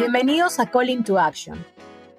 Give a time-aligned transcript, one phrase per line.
[0.00, 1.62] Bienvenidos a Calling to Action.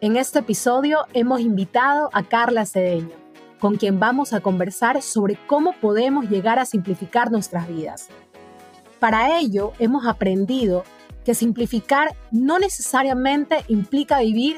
[0.01, 3.15] En este episodio hemos invitado a Carla Cedeño,
[3.59, 8.09] con quien vamos a conversar sobre cómo podemos llegar a simplificar nuestras vidas.
[8.99, 10.83] Para ello, hemos aprendido
[11.25, 14.57] que simplificar no necesariamente implica vivir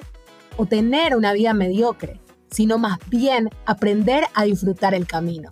[0.58, 2.20] o tener una vida mediocre,
[2.52, 5.50] sino más bien aprender a disfrutar el camino.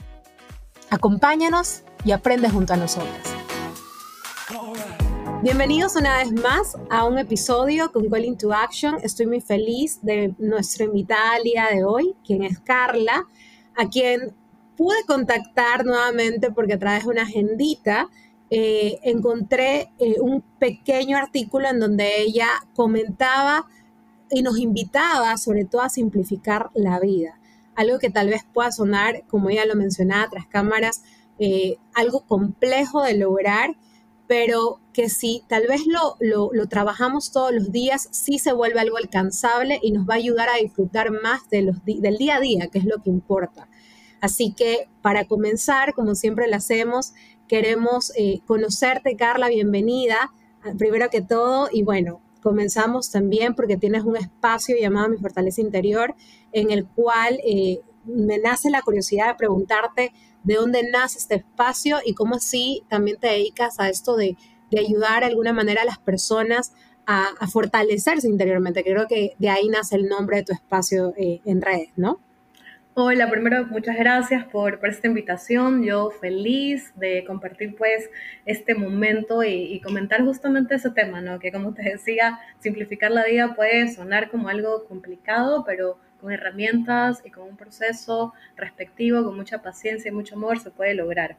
[0.89, 3.30] Acompáñanos y aprende junto a nosotros.
[5.43, 8.97] Bienvenidos una vez más a un episodio con Calling to Action.
[9.01, 13.25] Estoy muy feliz de nuestra invitada al día de hoy, quien es Carla,
[13.75, 14.35] a quien
[14.77, 18.07] pude contactar nuevamente porque a través de una agendita
[18.51, 23.65] eh, encontré eh, un pequeño artículo en donde ella comentaba
[24.29, 27.39] y nos invitaba sobre todo a simplificar la vida.
[27.73, 31.01] Algo que tal vez pueda sonar, como ella lo mencionaba tras cámaras,
[31.39, 33.75] eh, algo complejo de lograr,
[34.27, 38.97] pero que si tal vez lo, lo, trabajamos todos los días, sí se vuelve algo
[38.97, 42.67] alcanzable y nos va a ayudar a disfrutar más de los del día a día,
[42.67, 43.67] que es lo que importa.
[44.19, 47.13] Así que para comenzar, como siempre lo hacemos,
[47.47, 50.31] queremos eh, conocerte, Carla, bienvenida,
[50.77, 56.15] primero que todo, y bueno, comenzamos también porque tienes un espacio llamado Mi Fortaleza Interior,
[56.51, 60.11] en el cual eh, me nace la curiosidad de preguntarte
[60.43, 64.37] de dónde nace este espacio y cómo así también te dedicas a esto de,
[64.79, 66.73] ayudar de alguna manera a las personas
[67.05, 68.83] a, fortalecerse interiormente.
[68.83, 72.19] Creo que de ahí nace el nombre de tu espacio eh, en redes, ¿no?
[72.93, 75.81] Hola, primero muchas gracias por, esta invitación.
[75.81, 78.09] Yo feliz de compartir pues
[78.45, 81.39] este momento y, comentar justamente ese tema, ¿no?
[81.39, 87.21] Que como te decía, simplificar la vida puede sonar como algo complicado, pero con herramientas
[87.23, 91.37] y con un proceso respectivo, con mucha paciencia y mucho amor se puede lograr.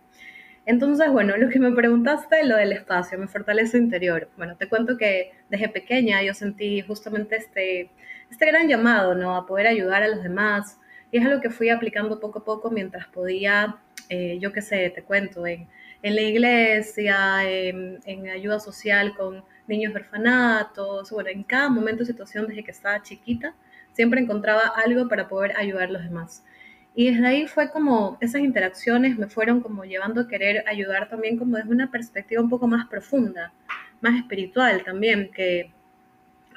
[0.64, 4.28] Entonces, bueno, lo que me preguntaste, lo del espacio, me fortalece interior.
[4.36, 7.90] Bueno, te cuento que desde pequeña yo sentí justamente este,
[8.30, 9.36] este gran llamado, ¿no?
[9.36, 10.78] A poder ayudar a los demás,
[11.10, 13.76] y es algo que fui aplicando poco a poco mientras podía,
[14.08, 15.68] eh, yo qué sé, te cuento, en,
[16.02, 22.04] en la iglesia, en, en, ayuda social con niños de orfanatos, bueno, en cada momento,
[22.04, 23.54] situación desde que estaba chiquita,
[23.92, 26.44] siempre encontraba algo para poder ayudar a los demás.
[26.94, 31.38] Y desde ahí fue como esas interacciones me fueron como llevando a querer ayudar también
[31.38, 33.52] como desde una perspectiva un poco más profunda,
[34.00, 35.70] más espiritual también, que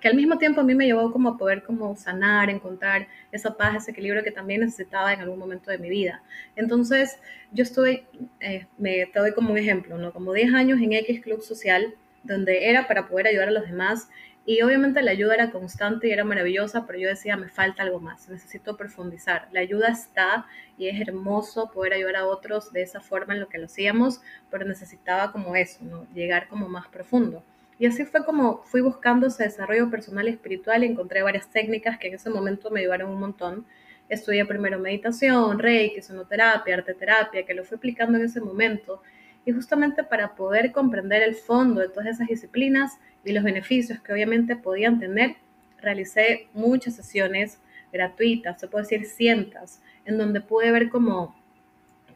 [0.06, 3.58] que al mismo tiempo a mí me llevó como a poder como sanar, encontrar esa
[3.58, 6.22] paz, ese equilibrio que también necesitaba en algún momento de mi vida.
[6.56, 7.18] Entonces,
[7.52, 8.06] yo estuve,
[8.40, 10.14] eh, me, te doy como un ejemplo, ¿no?
[10.14, 14.08] Como 10 años en X Club Social, donde era para poder ayudar a los demás
[14.48, 18.00] y obviamente la ayuda era constante y era maravillosa, pero yo decía, me falta algo
[18.00, 19.48] más, necesito profundizar.
[19.52, 20.46] La ayuda está
[20.78, 24.22] y es hermoso poder ayudar a otros de esa forma en lo que lo hacíamos,
[24.52, 26.06] pero necesitaba como eso, ¿no?
[26.14, 27.44] Llegar como más profundo.
[27.80, 32.08] Y así fue como fui buscando ese desarrollo personal espiritual y encontré varias técnicas que
[32.08, 33.66] en ese momento me ayudaron un montón.
[34.10, 39.02] Estudié primero meditación, reiki, sonoterapia, arteterapia, que lo fui aplicando en ese momento.
[39.44, 44.14] Y justamente para poder comprender el fondo de todas esas disciplinas y los beneficios que
[44.14, 45.36] obviamente podían tener,
[45.82, 47.60] realicé muchas sesiones
[47.92, 51.36] gratuitas, se puede decir cientos, en donde pude ver como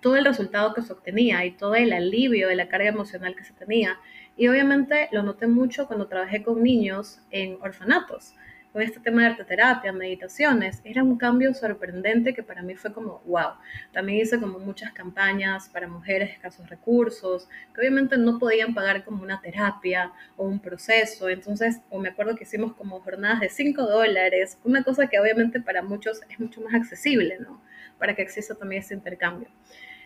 [0.01, 3.43] todo el resultado que se obtenía y todo el alivio de la carga emocional que
[3.43, 3.97] se tenía.
[4.37, 8.33] Y obviamente lo noté mucho cuando trabajé con niños en orfanatos,
[8.71, 10.81] con este tema de arteterapia, meditaciones.
[10.83, 13.53] Era un cambio sorprendente que para mí fue como, wow.
[13.91, 19.03] También hice como muchas campañas para mujeres de escasos recursos, que obviamente no podían pagar
[19.03, 21.29] como una terapia o un proceso.
[21.29, 25.61] Entonces, o me acuerdo que hicimos como jornadas de 5 dólares, una cosa que obviamente
[25.61, 27.61] para muchos es mucho más accesible, ¿no?
[27.97, 29.49] Para que exista también ese intercambio.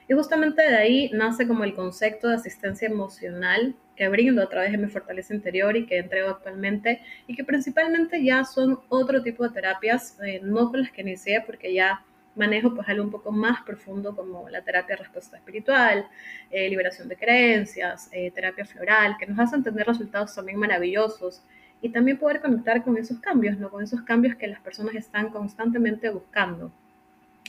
[0.07, 4.71] Y justamente de ahí nace como el concepto de asistencia emocional que brindo a través
[4.71, 9.43] de mi fortaleza interior y que entrego actualmente y que principalmente ya son otro tipo
[9.43, 12.03] de terapias, eh, no con las que inicié porque ya
[12.35, 16.07] manejo pues algo un poco más profundo como la terapia de respuesta espiritual,
[16.49, 21.43] eh, liberación de creencias, eh, terapia floral, que nos hacen tener resultados también maravillosos
[21.81, 23.69] y también poder conectar con esos cambios, ¿no?
[23.69, 26.71] con esos cambios que las personas están constantemente buscando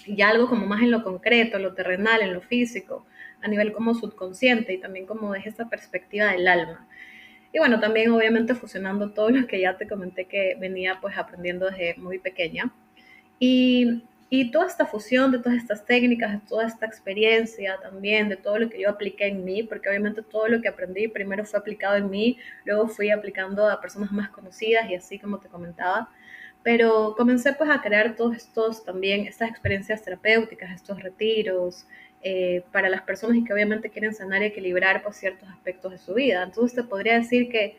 [0.07, 3.07] y algo como más en lo concreto, lo terrenal, en lo físico,
[3.43, 6.87] a nivel como subconsciente y también como desde esta perspectiva del alma.
[7.53, 11.71] Y bueno, también obviamente fusionando todo lo que ya te comenté que venía pues aprendiendo
[11.71, 12.73] desde muy pequeña.
[13.39, 18.37] Y, y toda esta fusión de todas estas técnicas, de toda esta experiencia también, de
[18.37, 21.61] todo lo que yo apliqué en mí, porque obviamente todo lo que aprendí primero fue
[21.61, 26.09] aplicado en mí, luego fui aplicando a personas más conocidas y así como te comentaba
[26.65, 31.87] pero comencé pues a crear todos estos también, estas experiencias terapéuticas, estos retiros,
[32.23, 36.15] eh, para las personas que obviamente quieren sanar y equilibrar pues, ciertos aspectos de su
[36.15, 36.43] vida.
[36.43, 37.77] Entonces te podría decir que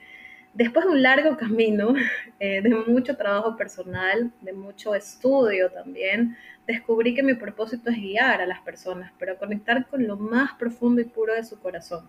[0.54, 1.96] después de un largo camino,
[2.40, 6.38] eh, de mucho trabajo personal, de mucho estudio también,
[6.68, 11.02] descubrí que mi propósito es guiar a las personas, pero conectar con lo más profundo
[11.02, 12.08] y puro de su corazón,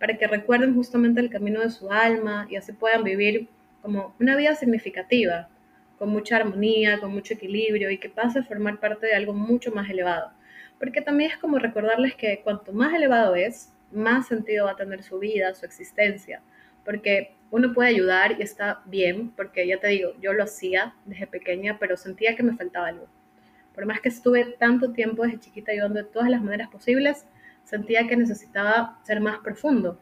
[0.00, 3.46] para que recuerden justamente el camino de su alma y así puedan vivir
[3.82, 5.48] como una vida significativa,
[5.98, 9.72] con mucha armonía, con mucho equilibrio y que pase a formar parte de algo mucho
[9.72, 10.30] más elevado.
[10.78, 15.02] Porque también es como recordarles que cuanto más elevado es, más sentido va a tener
[15.02, 16.40] su vida, su existencia.
[16.84, 21.26] Porque uno puede ayudar y está bien, porque ya te digo, yo lo hacía desde
[21.26, 23.06] pequeña, pero sentía que me faltaba algo.
[23.74, 27.26] Por más que estuve tanto tiempo desde chiquita ayudando de todas las maneras posibles,
[27.64, 29.98] sentía que necesitaba ser más profundo.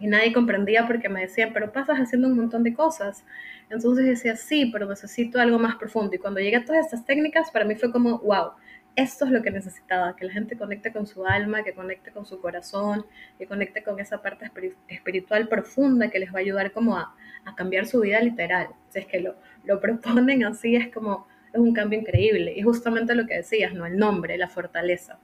[0.00, 3.24] Y nadie comprendía porque me decían, pero pasas haciendo un montón de cosas.
[3.70, 6.14] Entonces decía, sí, pero necesito algo más profundo.
[6.14, 8.52] Y cuando llegué a todas estas técnicas, para mí fue como, wow,
[8.96, 12.26] esto es lo que necesitaba, que la gente conecte con su alma, que conecte con
[12.26, 13.04] su corazón,
[13.38, 14.50] que conecte con esa parte
[14.88, 17.14] espiritual profunda que les va a ayudar como a,
[17.56, 18.68] cambiar su vida literal.
[18.88, 22.54] Si es que lo, lo proponen así, es como, es un cambio increíble.
[22.56, 23.84] Y justamente lo que decías, ¿no?
[23.84, 25.18] El nombre, la fortaleza.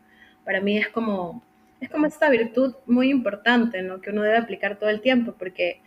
[0.45, 1.43] Para mí es como,
[1.81, 4.01] es como esta virtud muy importante, ¿no?
[4.01, 5.81] Que uno debe aplicar todo el tiempo, porque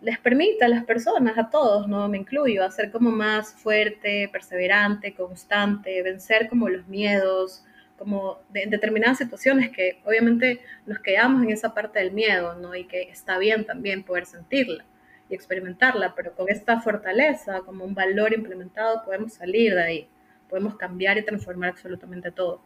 [0.00, 4.28] les permite a las personas, a todos, no me incluyo, a ser como más fuerte,
[4.30, 7.64] perseverante, constante, vencer como los miedos,
[7.96, 12.74] como en determinadas situaciones que obviamente nos quedamos en esa parte del miedo, ¿no?
[12.74, 14.84] Y que está bien también poder sentirla
[15.30, 20.08] y experimentarla, pero con esta fortaleza, como un valor implementado, podemos salir de ahí
[20.48, 22.60] podemos cambiar y transformar absolutamente todo.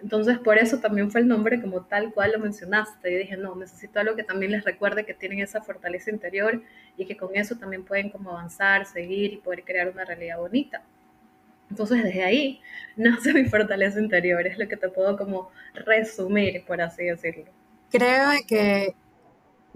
[0.00, 3.10] Entonces, por eso también fue el nombre como tal cual lo mencionaste.
[3.12, 6.62] Y dije, no, necesito algo que también les recuerde que tienen esa fortaleza interior
[6.96, 10.82] y que con eso también pueden como avanzar, seguir y poder crear una realidad bonita.
[11.70, 12.60] Entonces, desde ahí
[12.96, 17.44] nace mi fortaleza interior, es lo que te puedo como resumir, por así decirlo.
[17.90, 18.94] Creo que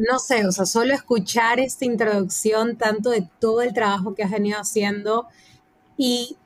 [0.00, 4.30] no sé, o sea, solo escuchar esta introducción tanto de todo el trabajo que has
[4.30, 5.28] venido haciendo
[5.98, 6.38] y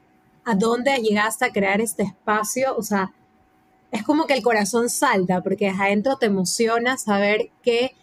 [0.45, 3.13] a dónde llegaste a crear este espacio, o sea,
[3.91, 7.95] es como que el corazón salta, porque adentro te emociona saber que,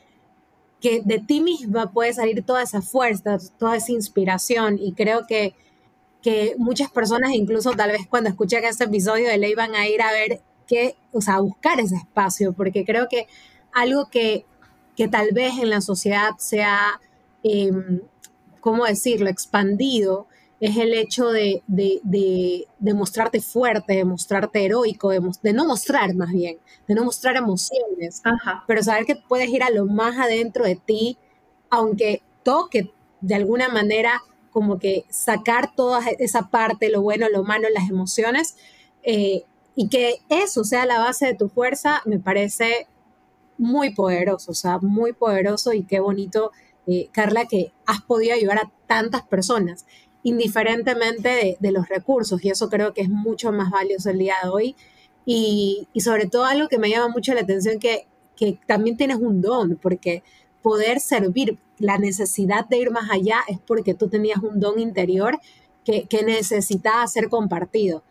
[0.79, 5.53] que de ti misma puede salir toda esa fuerza, toda esa inspiración, y creo que,
[6.21, 10.01] que muchas personas, incluso tal vez cuando escuchen este episodio de ley, van a ir
[10.01, 13.27] a ver qué, o sea, a buscar ese espacio, porque creo que
[13.73, 14.45] algo que,
[14.95, 17.01] que tal vez en la sociedad sea,
[17.43, 18.01] em,
[18.61, 20.27] ¿cómo decirlo?, expandido,
[20.61, 21.63] es el hecho de,
[22.79, 28.21] mostrarte fuerte, de mostrarte heroico, de, no mostrar más bien, de no mostrar emociones,
[28.67, 31.17] pero saber que puedes ir a lo más adentro de ti,
[31.71, 34.21] aunque toque de alguna manera
[34.51, 38.55] como que sacar toda esa parte, lo bueno, lo malo, las emociones,
[39.01, 39.43] eh,
[39.75, 42.87] y que eso sea la base de tu fuerza, me parece
[43.57, 46.51] muy poderoso, o sea, muy poderoso y qué bonito,
[46.85, 49.87] eh, Carla, que has podido ayudar a tantas personas
[50.23, 54.49] indiferentemente de, los recursos, y eso creo que es mucho más valioso el día de
[54.49, 54.75] hoy.
[55.25, 59.41] Y, sobre todo algo que me llama mucho la atención, que, que también tienes un
[59.41, 60.23] don, porque
[60.61, 65.39] poder servir, la necesidad de ir más allá es porque tú tenías un don interior
[65.83, 68.03] que, que necesitaba ser compartido.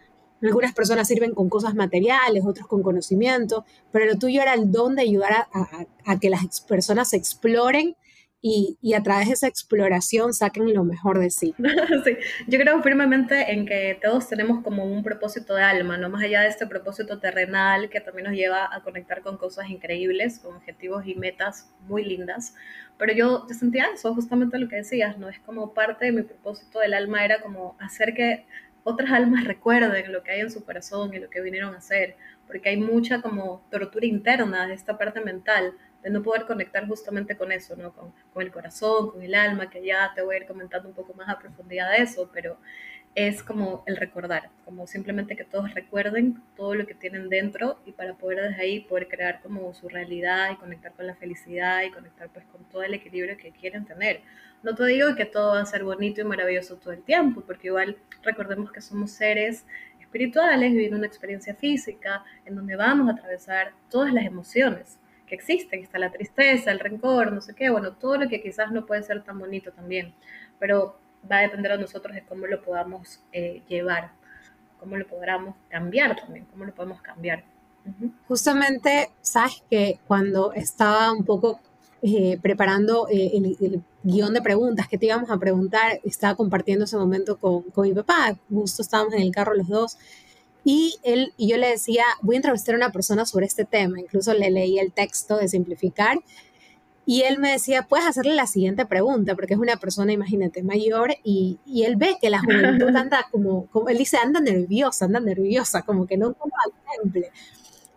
[0.43, 4.97] Algunas personas sirven con cosas materiales, otros con conocimiento, pero lo tuyo era el don
[4.97, 7.95] de ayudar a, a que las personas exploren
[8.43, 11.55] y, a través de esa exploración saquen lo mejor de sí.
[12.05, 12.17] sí.
[12.47, 16.43] Yo creo firmemente en que todos tenemos como un propósito de alma, no más allá
[16.43, 21.07] de este propósito terrenal que también nos lleva a conectar con cosas increíbles, con objetivos
[21.07, 22.55] y metas muy lindas.
[22.97, 25.29] Pero yo, yo sentía eso, justamente lo que decías, ¿no?
[25.29, 28.47] Es como parte de mi propósito del alma era como hacer que
[28.85, 32.17] otras almas recuerden lo que hay en su corazón y lo que vinieron a hacer,
[32.47, 37.37] porque hay mucha como tortura interna de esta parte mental de no poder conectar justamente
[37.37, 37.93] con eso, ¿no?
[37.93, 41.15] Con, el corazón, con el alma, que ya te voy a ir comentando un poco
[41.15, 42.59] más a profundidad de eso, pero
[43.15, 47.93] es como el recordar, como simplemente que todos recuerden todo lo que tienen dentro y
[47.93, 51.91] para poder desde ahí poder crear como su realidad y conectar con la felicidad y
[51.91, 54.21] conectar pues con todo el equilibrio que quieren tener.
[54.63, 57.67] No te digo que todo va a ser bonito y maravilloso todo el tiempo, porque
[57.69, 59.67] igual recordemos que somos seres
[60.01, 65.01] espirituales viviendo una experiencia física en donde vamos a atravesar todas las emociones
[65.31, 68.73] que existen, está la tristeza, el rencor, no sé qué, bueno, todo lo que quizás
[68.73, 70.13] no puede ser tan bonito también,
[70.59, 70.97] pero
[71.31, 74.11] va a depender de nosotros de cómo lo podamos eh, llevar,
[74.81, 77.45] cómo lo podamos cambiar también, cómo lo podemos cambiar.
[78.27, 81.61] Justamente, sabes que cuando estaba un poco
[82.03, 86.97] eh, preparando eh, el, guion de preguntas que te íbamos a preguntar, estaba compartiendo ese
[86.97, 89.97] momento con, con mi papá, justo estábamos en el carro los dos,
[90.65, 94.01] y, él, y yo le decía, voy a entrevistar a una persona sobre este tema,
[94.01, 96.19] incluso le leí el texto de simplificar.
[97.07, 101.15] Y él me decía, puedes hacerle la siguiente pregunta, porque es una persona, imagínate, mayor,
[101.25, 105.19] y, y él ve que la juventud anda como, como, él dice, anda nerviosa, anda
[105.19, 107.33] nerviosa, como que no toma al temple.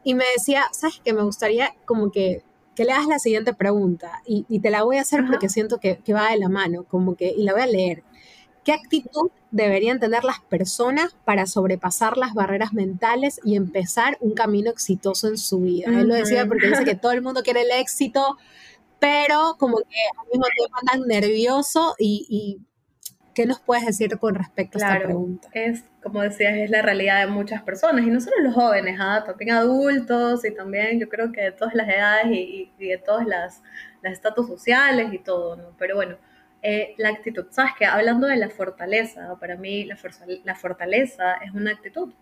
[0.03, 1.13] Y me decía, ¿sabes qué?
[1.13, 2.43] Me gustaría como que,
[2.75, 5.79] que le hagas la siguiente pregunta, y, y te la voy a hacer porque siento
[5.79, 8.03] que, que va de la mano, como que, y la voy a leer.
[8.63, 14.69] ¿Qué actitud deberían tener las personas para sobrepasar las barreras mentales y empezar un camino
[14.69, 15.87] exitoso en su vida?
[15.87, 18.37] Él lo decía porque dice que todo el mundo quiere el éxito,
[18.99, 22.61] pero como que al mismo tiempo andan nervioso y,
[23.35, 25.49] ¿qué nos puedes decir con respecto a esta pregunta?
[25.51, 29.23] Es, como decías, es la realidad de muchas personas, y no solo los jóvenes, ¿ah?
[29.25, 33.61] también adultos, y también yo creo que de todas las edades y, de todos las,
[34.03, 35.75] estatus sociales y todo, ¿no?
[35.77, 36.17] Pero bueno,
[36.63, 37.85] eh, la actitud, ¿sabes qué?
[37.85, 39.97] Hablando de la fortaleza, para mí la,
[40.45, 42.13] la fortaleza es una actitud,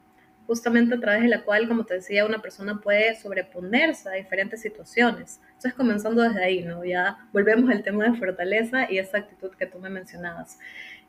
[0.48, 4.62] justamente a través de la cual, como te decía, una persona puede sobreponerse a diferentes
[4.62, 5.40] situaciones.
[5.46, 6.84] Entonces, comenzando desde ahí, ¿no?
[6.84, 10.58] Ya volvemos al tema de fortaleza y esa actitud que tú me mencionabas.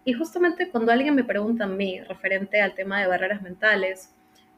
[0.04, 4.14] Y justamente cuando alguien me pregunta a mí referente al tema de barreras mentales,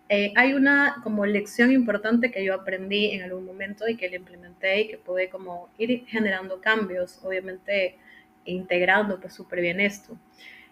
[0.09, 4.17] eh, hay una como lección importante que yo aprendí en algún momento y que le
[4.17, 7.97] implementé y que pude como ir generando cambios, obviamente
[8.45, 10.17] integrando pues súper bien esto.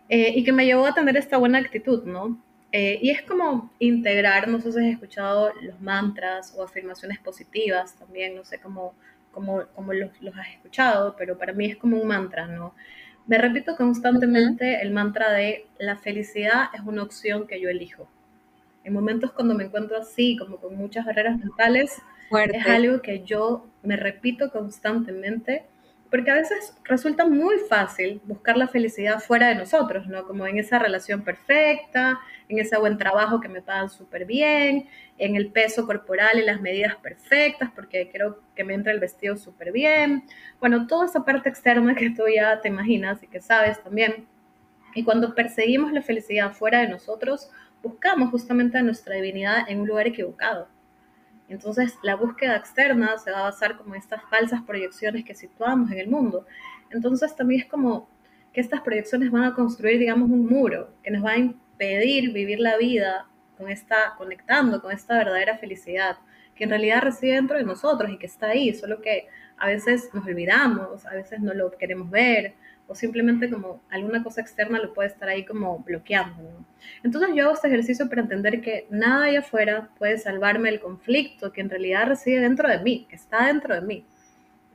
[0.08, 2.38] Eh, y que me llevó a tener esta buena actitud, ¿no?
[2.72, 7.94] Eh, y es como integrar, no sé si has escuchado los mantras o afirmaciones positivas
[7.96, 8.94] también, no sé cómo,
[9.30, 12.74] cómo, cómo los, los, has escuchado, pero para mí es como un mantra, ¿no?
[13.26, 18.08] Me repito constantemente el mantra de la felicidad es una opción que yo elijo.
[18.84, 22.02] En momentos cuando me encuentro así, como con muchas barreras mentales,
[22.52, 25.64] es algo que yo me repito constantemente
[26.12, 30.26] porque a veces resulta muy fácil buscar la felicidad fuera de nosotros, ¿no?
[30.26, 35.36] Como en esa relación perfecta, en ese buen trabajo que me pagan súper bien, en
[35.36, 39.72] el peso corporal y las medidas perfectas, porque quiero que me entre el vestido súper
[39.72, 40.24] bien.
[40.60, 44.26] Bueno, toda esa parte externa que tú ya te imaginas y que sabes también.
[44.94, 47.50] Y cuando perseguimos la felicidad fuera de nosotros,
[47.82, 50.68] buscamos justamente a nuestra divinidad en un lugar equivocado.
[51.52, 55.98] Entonces, la búsqueda externa se va a basar como estas falsas proyecciones que situamos en
[55.98, 56.46] el mundo.
[56.88, 58.08] Entonces, también es como
[58.54, 62.58] que estas proyecciones van a construir, digamos, un muro que nos va a impedir vivir
[62.58, 63.26] la vida
[63.58, 66.16] con esta, conectando con esta verdadera felicidad,
[66.54, 69.26] que en realidad reside dentro de nosotros y que está ahí, solo que
[69.58, 72.54] a veces nos olvidamos, a veces no lo queremos ver,
[72.92, 76.42] o simplemente como alguna cosa externa lo puede estar ahí como bloqueando.
[77.02, 81.52] Entonces yo hago este ejercicio para entender que nada allá afuera puede salvarme del conflicto
[81.52, 84.04] que en realidad reside dentro de mí, que está dentro de mí.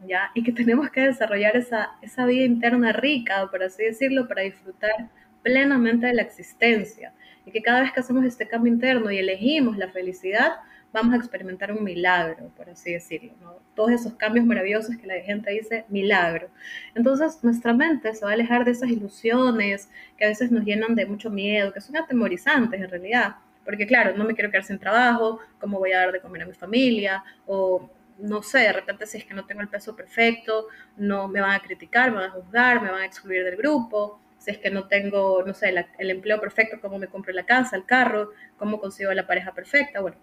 [0.07, 0.31] ¿ya?
[0.33, 5.09] Y que tenemos que desarrollar esa, esa vida interna rica, por así decirlo, para disfrutar
[5.43, 7.13] plenamente de la existencia.
[7.45, 10.53] Y que cada vez que hacemos este cambio interno y elegimos la felicidad,
[10.97, 15.51] vamos a experimentar un milagro, por así decirlo, Todos esos cambios maravillosos que la gente
[15.51, 16.49] dice, milagro.
[16.95, 20.95] Entonces, nuestra mente se va a alejar de esas ilusiones que a veces nos llenan
[20.95, 23.35] de mucho miedo, que son atemorizantes en realidad.
[23.63, 26.45] Porque claro, no me quiero quedar sin trabajo, cómo voy a dar de comer a
[26.47, 30.67] mi familia, o no sé, de repente si es que no tengo el peso perfecto,
[30.97, 34.19] no me van a criticar, me van a juzgar, me van a excluir del grupo,
[34.39, 37.75] si es que no tengo, no sé, el empleo perfecto, cómo me compro la casa,
[37.75, 40.17] el carro, cómo consigo la pareja perfecta, bueno,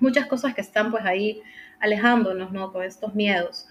[0.00, 1.42] muchas cosas que están pues ahí
[1.80, 2.72] alejándonos, ¿no?
[2.72, 3.66] Con estos miedos.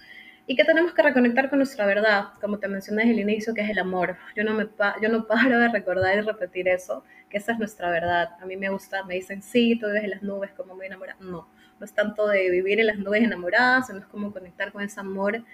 [0.46, 3.60] Y que tenemos que reconectar con nuestra verdad, como te mencioné desde el inicio, que
[3.60, 4.16] es el amor.
[4.34, 4.66] Yo no, me
[5.02, 8.30] yo no paro de recordar y repetir eso, que esa es nuestra verdad.
[8.40, 11.18] A mí me gusta, me dicen, sí, tú vives en las nubes como muy enamorada.
[11.20, 14.82] No, no es tanto de vivir en las nubes enamoradas, sino es como conectar con
[14.82, 15.44] ese amor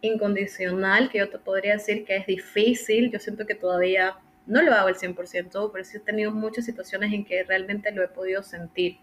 [0.00, 3.12] incondicional, que yo te podría decir que es difícil.
[3.12, 7.12] Yo siento que todavía no lo hago al 100%, pero sí he tenido muchas situaciones
[7.12, 8.98] en que realmente lo he podido sentir,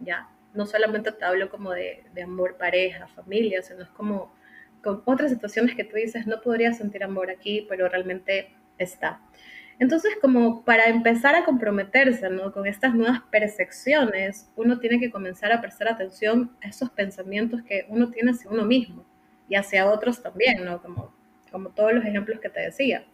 [0.00, 0.28] ¿ya?
[0.58, 4.34] No solamente te hablo como de, amor pareja, familia, sino es como
[4.82, 9.20] con otras situaciones que tú dices, no podría sentir amor aquí, pero realmente está.
[9.78, 12.52] Entonces, como para empezar a comprometerse ¿no?
[12.52, 17.86] con estas nuevas percepciones, uno tiene que comenzar a prestar atención a esos pensamientos que
[17.88, 19.06] uno tiene hacia uno mismo
[19.48, 20.82] y hacia otros también, ¿no?
[20.82, 21.14] como,
[21.52, 23.04] como todos los ejemplos que te decía.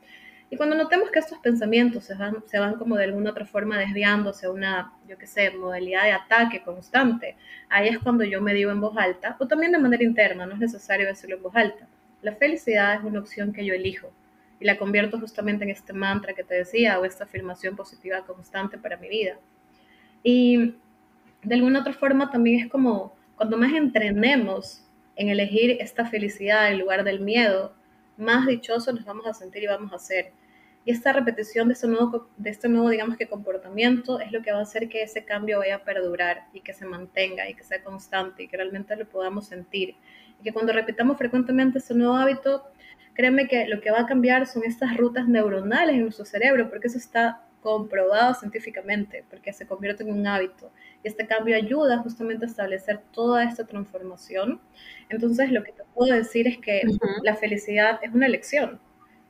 [0.54, 3.76] Y cuando notemos que estos pensamientos se van, se van como de alguna otra forma
[3.76, 7.34] desviándose a una, yo qué sé, modalidad de ataque constante,
[7.68, 10.52] ahí es cuando yo me digo en voz alta, o también de manera interna, no
[10.52, 11.88] es necesario decirlo en voz alta.
[12.22, 14.12] La felicidad es una opción que yo elijo
[14.60, 18.78] y la convierto justamente en este mantra que te decía o esta afirmación positiva constante
[18.78, 19.36] para mi vida.
[20.22, 20.76] Y
[21.42, 24.84] de alguna otra forma también es como cuando más entrenemos
[25.16, 27.74] en elegir esta felicidad en lugar del miedo,
[28.16, 30.32] más dichosos nos vamos a sentir y vamos a ser.
[30.84, 34.52] Y esta repetición de este, nuevo, de este nuevo, digamos que comportamiento es lo que
[34.52, 37.64] va a hacer que ese cambio vaya a perdurar y que se mantenga y que
[37.64, 39.96] sea constante y que realmente lo podamos sentir.
[40.42, 42.64] que cuando repitamos frecuentemente ese nuevo hábito,
[43.14, 46.88] créeme que lo que va a cambiar son estas rutas neuronales en nuestro cerebro, porque
[46.88, 50.70] eso está comprobado científicamente, porque se convierte en un hábito.
[51.02, 54.60] Y este cambio ayuda justamente a establecer toda esta transformación.
[55.08, 56.82] Entonces, lo que te puedo decir es que
[57.22, 58.80] la felicidad es una elección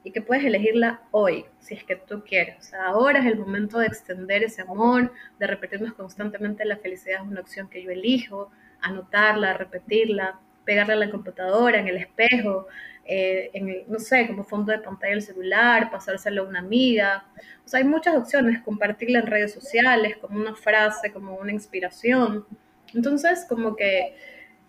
[0.04, 2.58] y que puedes elegirla hoy, si es que tú quieres.
[2.58, 7.22] O sea, ahora es el momento de extender ese amor, de repetirnos constantemente la felicidad
[7.22, 8.50] es una opción que yo elijo,
[8.82, 12.68] anotarla, repetirla, pegarla a la computadora, en el espejo,
[13.06, 17.24] eh, en no sé, como fondo de pantalla del celular, pasárselo a una amiga.
[17.64, 22.44] O sea, hay muchas opciones, compartirla en redes sociales, como una frase, como una inspiración.
[22.92, 24.14] Entonces, como que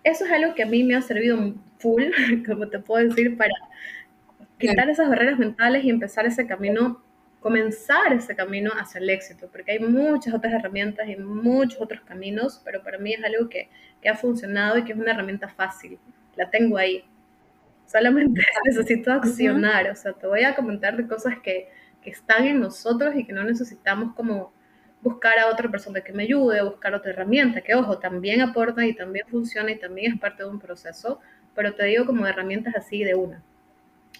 [0.04, 2.04] eso es algo que a mí me ha servido full,
[2.46, 3.54] como te puedo decir, para
[4.58, 7.02] quitar esas barreras mentales y empezar ese camino,
[7.40, 12.62] comenzar ese camino hacia el éxito, porque hay muchas otras herramientas y muchos otros caminos,
[12.64, 13.70] pero para mí es algo que,
[14.02, 16.00] que ha funcionado y que es una herramienta fácil.
[16.36, 17.04] La tengo ahí,
[17.86, 21.70] solamente necesito accionar, o sea, te voy a comentar de cosas que,
[22.02, 24.54] que, están en nosotros y que no necesitamos como
[25.02, 28.96] buscar a otra persona que me ayude, buscar otra herramienta, que ojo, también aporta y
[28.96, 31.20] también funciona y también es parte de un proceso,
[31.54, 33.44] pero te digo como herramientas así de una.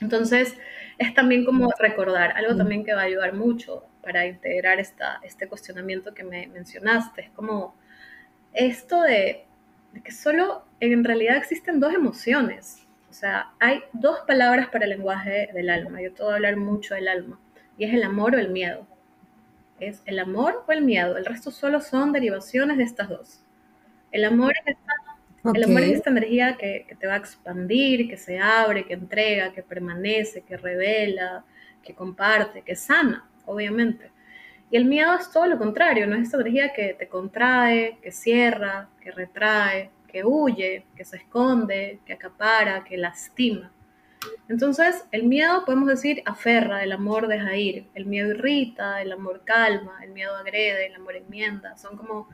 [0.02, 0.58] Entonces,
[0.98, 5.48] es también como recordar, algo también que va a ayudar mucho para integrar esta, este
[5.48, 7.76] cuestionamiento que me mencionaste, es como
[8.54, 9.46] esto de,
[9.94, 12.86] de que solo en realidad existen dos emociones,
[13.16, 16.02] o sea, hay dos palabras para el lenguaje del alma.
[16.02, 17.40] Yo te voy a hablar mucho del alma.
[17.78, 18.86] Y es el amor o el miedo.
[19.80, 21.16] Es el amor o el miedo.
[21.16, 23.40] El resto solo son derivaciones de estas dos.
[24.12, 24.92] El amor es esta,
[25.54, 28.94] el amor es esta energía que, que, te va a expandir, que se abre, que
[28.94, 31.44] entrega, que permanece, que revela,
[31.84, 34.12] que comparte, que sana, obviamente.
[34.72, 38.12] Y el miedo es todo lo contrario, no es esta energía que te contrae, que
[38.12, 43.72] cierra, que retrae, que huye, que se esconde, que acapara, que lastima.
[44.50, 49.42] Entonces, el miedo, podemos decir, aferra, el amor deja ir, el miedo irrita, el amor
[49.44, 51.78] calma, el miedo agrede, el amor enmienda.
[51.78, 52.30] Son como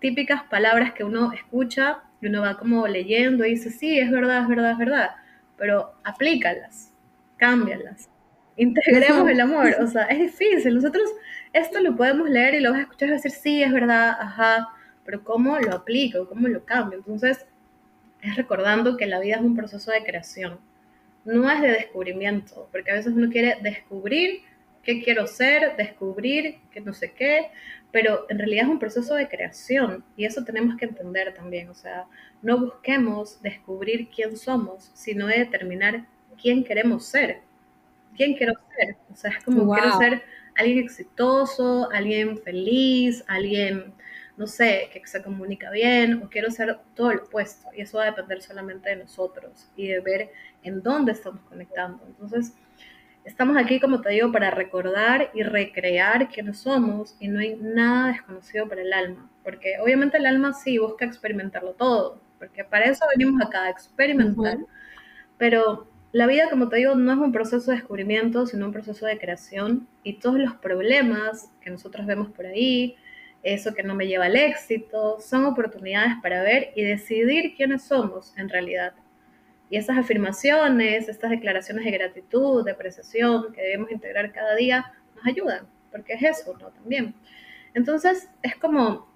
[0.00, 4.42] típicas palabras que uno escucha y uno va como leyendo y dice, sí, es verdad,
[4.42, 5.10] es verdad, es verdad,
[5.56, 6.92] pero aplícalas,
[7.36, 8.08] cámbialas,
[8.56, 9.76] integremos el amor.
[9.80, 10.74] O sea, es difícil.
[10.74, 11.08] Nosotros
[11.52, 13.72] esto lo podemos leer y lo vas a escuchar y vas a decir, sí, es
[13.72, 14.68] verdad, ajá,
[15.04, 16.28] pero ¿cómo lo aplico?
[16.28, 16.98] ¿Cómo lo cambio?
[16.98, 17.46] Entonces,
[18.22, 20.58] es recordando que la vida es un proceso de creación,
[21.24, 24.42] no es de descubrimiento, porque a veces uno quiere descubrir
[24.82, 27.50] qué quiero ser, descubrir que no sé qué,
[27.92, 31.74] pero en realidad es un proceso de creación y eso tenemos que entender también, o
[31.74, 32.06] sea,
[32.40, 36.06] no busquemos descubrir quién somos, sino de determinar
[36.40, 37.40] quién queremos ser,
[38.16, 40.22] quién quiero ser, o sea, es como quiero ser
[40.56, 43.92] alguien exitoso, alguien feliz, alguien
[44.36, 47.68] no sé, que se comunica bien o quiero ser todo lo opuesto.
[47.76, 50.30] Y eso va a depender solamente de nosotros y de ver
[50.62, 52.02] en dónde estamos conectando.
[52.06, 52.54] Entonces,
[53.24, 58.08] estamos aquí, como te digo, para recordar y recrear quiénes somos y no hay nada
[58.08, 59.30] desconocido para el alma.
[59.44, 64.58] Porque obviamente el alma sí busca experimentarlo todo, porque para eso venimos acá, a experimentar.
[65.38, 69.06] Pero la vida, como te digo, no es un proceso de descubrimiento, sino un proceso
[69.06, 69.88] de creación.
[70.02, 72.96] Y todos los problemas que nosotros vemos por ahí,
[73.42, 78.36] eso que no me lleva al éxito, son oportunidades para ver y decidir quiénes somos
[78.36, 78.94] en realidad.
[79.72, 85.24] Y esas afirmaciones, estas declaraciones de gratitud, de apreciación que debemos integrar cada día, nos
[85.24, 86.68] ayudan, porque es eso, ¿no?
[86.72, 87.14] También.
[87.72, 89.10] Entonces, es como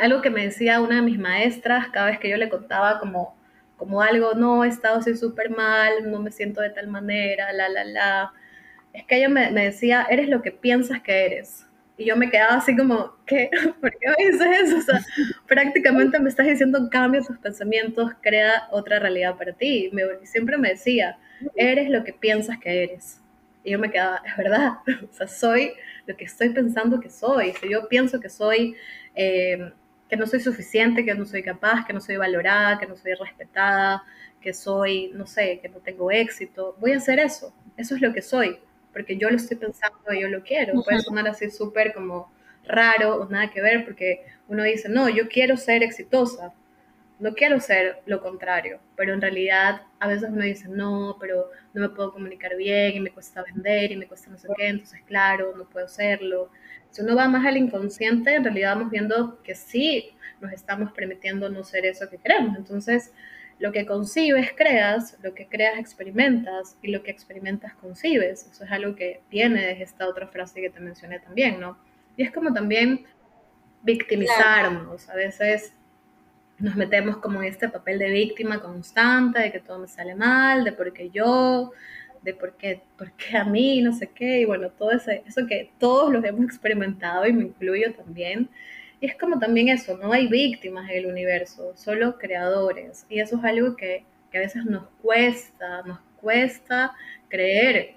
[0.00, 3.36] algo que me decía una de mis maestras cada vez que yo le contaba como,
[3.76, 7.68] como algo, no, he estado así súper mal, no me siento de tal manera, la,
[7.68, 8.32] la, la.
[8.94, 11.66] Es que ella me, me decía, eres lo que piensas que eres.
[12.00, 13.50] Y yo me quedaba así como, ¿qué?
[13.80, 14.78] ¿Por qué me dices eso?
[14.78, 15.04] O sea,
[15.46, 19.90] prácticamente me estás diciendo cambia tus pensamientos, crea otra realidad para ti.
[19.92, 21.18] Me, siempre me decía,
[21.54, 23.20] eres lo que piensas que eres.
[23.64, 24.78] Y yo me quedaba, es verdad,
[25.28, 25.74] soy
[26.06, 27.52] lo que estoy pensando que soy.
[27.60, 28.76] Si yo pienso que soy,
[29.14, 29.70] eh,
[30.08, 33.12] que no soy suficiente, que no soy capaz, que no soy valorada, que no soy
[33.12, 34.02] respetada,
[34.40, 37.52] que soy, no sé, que no tengo éxito, voy a hacer eso.
[37.76, 38.58] Eso es lo que soy
[38.92, 40.82] porque yo lo estoy pensando y yo lo quiero.
[40.82, 42.32] Puede sonar así súper como
[42.64, 46.52] raro o nada que ver, porque uno dice, no, yo quiero ser exitosa,
[47.18, 51.82] no quiero ser lo contrario, pero en realidad a veces uno dice, no, pero no
[51.82, 55.00] me puedo comunicar bien y me cuesta vender y me cuesta no sé qué, entonces
[55.06, 56.50] claro, no puedo serlo.
[56.90, 61.48] Si uno va más al inconsciente, en realidad vamos viendo que sí nos estamos permitiendo
[61.50, 62.56] no ser eso que queremos.
[62.56, 63.12] Entonces,
[63.60, 68.48] lo que concibes creas, lo que creas experimentas y lo que experimentas concibes.
[68.50, 71.78] Eso es algo que viene de esta otra frase que te mencioné también, ¿no?
[72.16, 73.04] Y es como también
[73.82, 75.10] victimizarnos.
[75.10, 75.74] A veces
[76.58, 80.64] nos metemos como en este papel de víctima constante, de que todo me sale mal,
[80.64, 81.72] de por qué yo,
[82.22, 85.46] de por qué, por qué a mí, no sé qué, y bueno, todo ese, eso
[85.46, 88.48] que todos los hemos experimentado y me incluyo también.
[89.00, 93.06] Y es como también eso, no hay víctimas en el universo, solo creadores.
[93.08, 96.92] Y eso es algo que, que a veces nos cuesta, nos cuesta
[97.28, 97.94] creer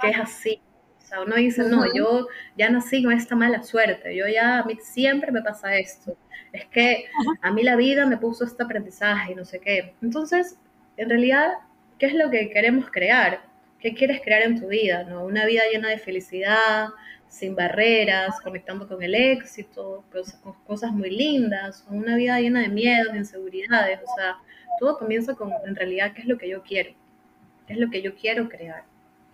[0.00, 0.60] que es así.
[0.98, 4.64] O sea, uno dice, no, yo ya nací con esta mala suerte, yo ya, a
[4.64, 6.16] mí siempre me pasa esto.
[6.52, 7.06] Es que
[7.42, 9.94] a mí la vida me puso este aprendizaje y no sé qué.
[10.02, 10.56] Entonces,
[10.96, 11.52] en realidad,
[11.98, 13.42] ¿qué es lo que queremos crear?
[13.80, 15.04] ¿Qué quieres crear en tu vida?
[15.04, 15.24] ¿no?
[15.24, 16.88] Una vida llena de felicidad,
[17.34, 20.04] sin barreras, conectando con el éxito,
[20.42, 23.98] con cosas muy lindas, una vida llena de miedos, de inseguridades.
[23.98, 24.36] O sea,
[24.78, 26.90] todo comienza con, en realidad, qué es lo que yo quiero,
[27.66, 28.84] qué es lo que yo quiero crear.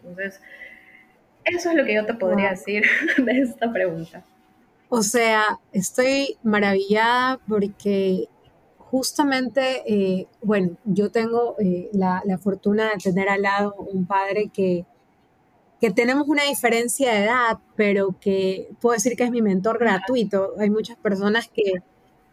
[0.02, 0.40] Entonces,
[1.44, 2.84] eso es lo que yo te podría decir
[3.18, 4.24] de esta pregunta.
[4.88, 8.28] O sea, estoy maravillada porque
[8.78, 14.50] justamente, eh, bueno, yo tengo eh, la, la, fortuna de tener al lado un padre
[14.52, 14.86] que,
[15.80, 20.54] que tenemos una diferencia de edad, pero que puedo decir que es mi mentor gratuito.
[20.58, 21.72] Hay muchas personas que,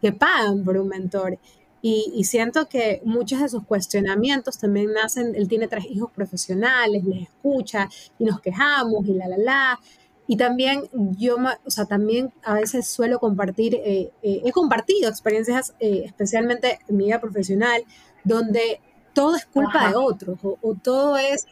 [0.02, 1.38] que pagan por un mentor.
[1.80, 7.22] Y, siento que muchos de sus cuestionamientos también nacen, él tiene tres hijos profesionales, les
[7.22, 9.80] escucha y nos quejamos y la, la, la.
[10.26, 15.74] Y también yo, o sea, también a veces suelo compartir, eh, eh, he compartido experiencias,
[15.80, 17.82] eh, especialmente en mi vida profesional,
[18.24, 18.80] donde
[19.14, 21.46] todo es culpa de otros o, todo es,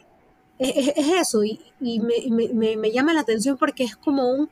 [0.58, 1.44] es, eso.
[1.44, 4.48] Y, me, me, me, llama la atención porque es como un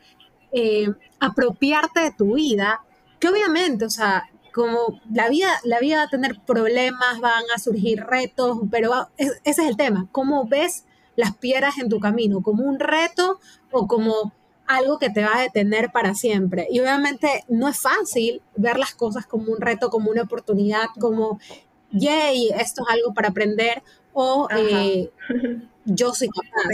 [1.19, 2.81] apropiarte de tu vida,
[3.19, 7.59] que obviamente, o sea, como la vida, la vida va a tener problemas, van a
[7.59, 10.85] surgir retos, pero ese es el tema, cómo ves
[11.17, 13.41] las piedras en tu camino, como un reto
[13.73, 14.33] o como
[14.67, 16.69] algo que te va a detener para siempre.
[16.71, 21.41] Y obviamente no es fácil ver las cosas como un reto, como una oportunidad, como,
[21.91, 23.83] yay, esto es algo para aprender,
[24.15, 25.11] o eh,
[25.85, 26.69] yo soy capaz.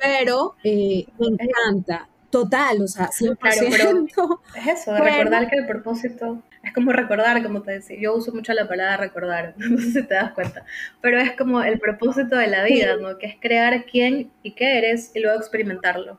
[0.00, 3.38] pero eh, me encanta, total, o sea, 100%.
[3.38, 8.32] Claro, es eso, recordar que el propósito es como recordar, como te decía, yo uso
[8.34, 10.64] mucho la palabra recordar, no sé si te das cuenta,
[11.00, 13.18] pero es como el propósito de la vida, ¿no?
[13.18, 16.18] Que es crear quién y qué eres y luego experimentarlo.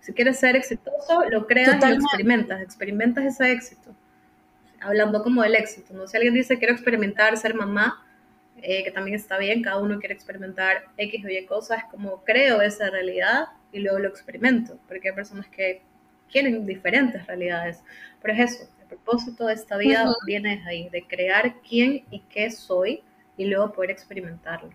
[0.00, 3.94] Si quieres ser exitoso, lo creas y lo experimentas, experimentas ese éxito.
[4.80, 6.06] Hablando como del éxito, ¿no?
[6.06, 8.04] Si alguien dice quiero experimentar ser mamá,
[8.62, 12.60] eh, que también está bien, cada uno quiere experimentar X o Y cosas, como creo
[12.60, 15.82] esa realidad y luego lo experimento, porque hay personas que
[16.30, 17.80] quieren diferentes realidades,
[18.20, 22.50] pero es eso, propósito de esta vida viene de ahí, de crear quién y qué
[22.50, 23.02] soy
[23.36, 24.70] y luego poder experimentarlo.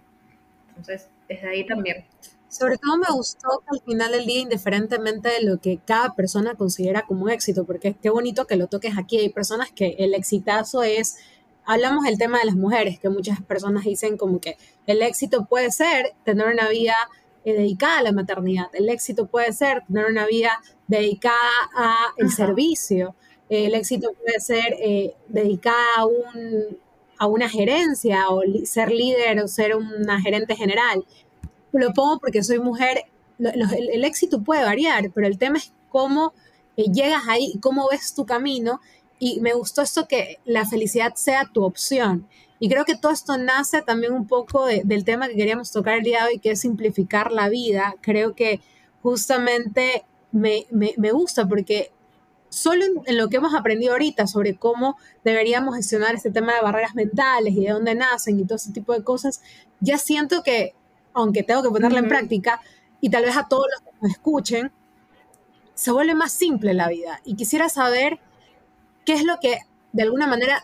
[0.69, 2.05] Entonces, desde ahí también.
[2.47, 6.53] Sobre todo me gustó que al final del día, indiferentemente de lo que cada persona
[6.53, 10.83] considera como éxito, porque qué bonito que lo toques aquí, hay personas que el exitazo
[10.83, 11.17] es,
[11.65, 15.71] hablamos del tema de las mujeres, que muchas personas dicen como que el éxito puede
[15.71, 16.95] ser tener una vida
[17.45, 21.37] eh, dedicada a la maternidad, el éxito puede ser tener una vida dedicada
[22.17, 23.15] al servicio,
[23.49, 26.77] el éxito puede ser eh, dedicada a, un,
[27.17, 31.05] a una gerencia o ser líder o ser una gerente general.
[31.71, 33.05] Lo pongo porque soy mujer,
[33.39, 36.33] el, éxito puede variar, pero el tema es cómo
[36.77, 38.79] eh, llegas ahí, cómo ves tu camino.
[39.25, 42.27] Y me gustó esto que la felicidad sea tu opción.
[42.59, 46.03] Y creo que todo esto nace también un poco del tema que queríamos tocar el
[46.03, 47.95] día de hoy, que es simplificar la vida.
[48.01, 48.59] Creo que
[49.01, 51.93] justamente me, me, me gusta porque
[52.49, 56.93] solo en, lo que hemos aprendido ahorita sobre cómo deberíamos gestionar este tema de barreras
[56.93, 59.41] mentales y de dónde nacen y todo ese tipo de cosas,
[59.79, 60.75] ya siento que,
[61.13, 62.59] aunque tengo que ponerla en práctica,
[62.99, 64.73] y tal vez a todos los que nos escuchen,
[65.75, 67.21] se vuelve más simple la vida.
[67.23, 68.19] Y quisiera saber
[69.05, 69.59] qué es lo que
[69.91, 70.63] de alguna manera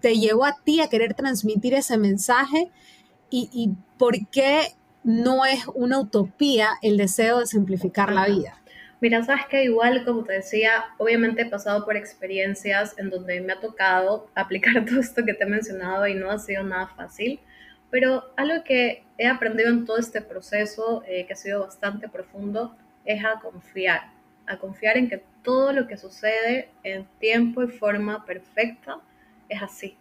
[0.00, 2.70] te llevó a ti a querer transmitir ese mensaje
[3.30, 8.60] y, y por qué no es una utopía el deseo de simplificar la vida.
[9.00, 13.52] Mira, sabes que igual, como te decía, obviamente he pasado por experiencias en donde me
[13.52, 17.38] ha tocado aplicar todo esto que te he mencionado y no ha sido nada fácil,
[17.90, 22.74] pero algo que he aprendido en todo este proceso, eh, que ha sido bastante profundo,
[23.04, 24.10] es a confiar,
[24.46, 28.98] a confiar en que todo lo que sucede en tiempo y forma perfecta
[29.48, 29.96] es así.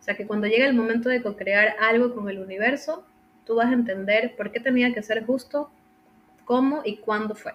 [0.00, 3.04] O sea, que cuando llega el momento de co-crear algo con el universo,
[3.44, 5.70] tú vas a entender por qué tenía que ser justo,
[6.44, 7.52] cómo y cuándo fue.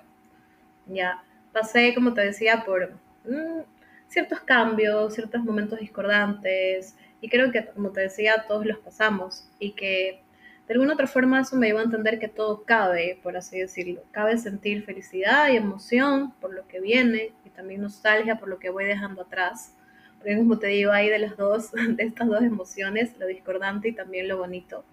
[0.88, 2.92] Ya pasé, como te decía, por
[3.26, 3.62] mm,
[4.08, 9.72] ciertos cambios, ciertos momentos discordantes, y creo que, como te decía, todos los pasamos, y
[9.72, 10.22] que
[10.68, 14.02] de alguna otra forma eso me llevó a entender que todo cabe, por así decirlo.
[14.12, 18.72] Cabe sentir felicidad y emoción por lo que viene, y también nostalgia por lo que
[18.72, 19.76] voy dejando atrás,
[20.18, 23.94] porque como te digo, hay de las dos, de estas dos emociones, lo discordante y
[23.94, 24.84] también lo bonito.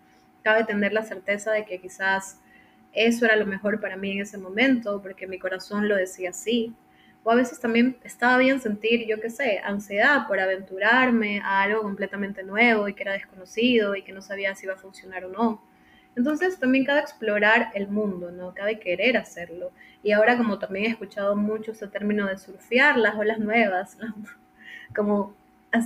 [0.43, 2.39] Cabe tener la certeza de que quizás
[2.93, 6.75] eso era lo mejor para mí en ese momento, porque mi corazón lo decía así.
[7.25, 11.83] O a veces también estaba bien sentir, yo qué sé, ansiedad por aventurarme a algo
[11.83, 15.29] completamente nuevo y que era desconocido y que no sabía si iba a funcionar o
[15.31, 15.63] no.
[16.17, 18.55] Entonces también cabe explorar el mundo, ¿no?
[18.55, 19.73] Cabe querer hacerlo.
[20.03, 23.97] Y ahora como también he escuchado mucho ese término de surfear las olas nuevas,
[24.95, 25.35] como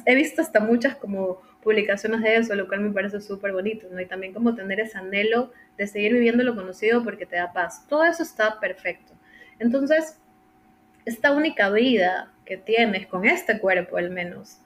[0.05, 4.01] he visto hasta muchas como publicaciones de eso, lo cual me parece súper bonito, ¿no?
[4.01, 7.87] Y también como tener ese anhelo de seguir viviendo lo conocido porque te da paz.
[7.89, 9.13] Todo eso está perfecto.
[9.59, 10.19] Entonces,
[11.07, 14.59] esta única vida que tienes con este cuerpo al menos,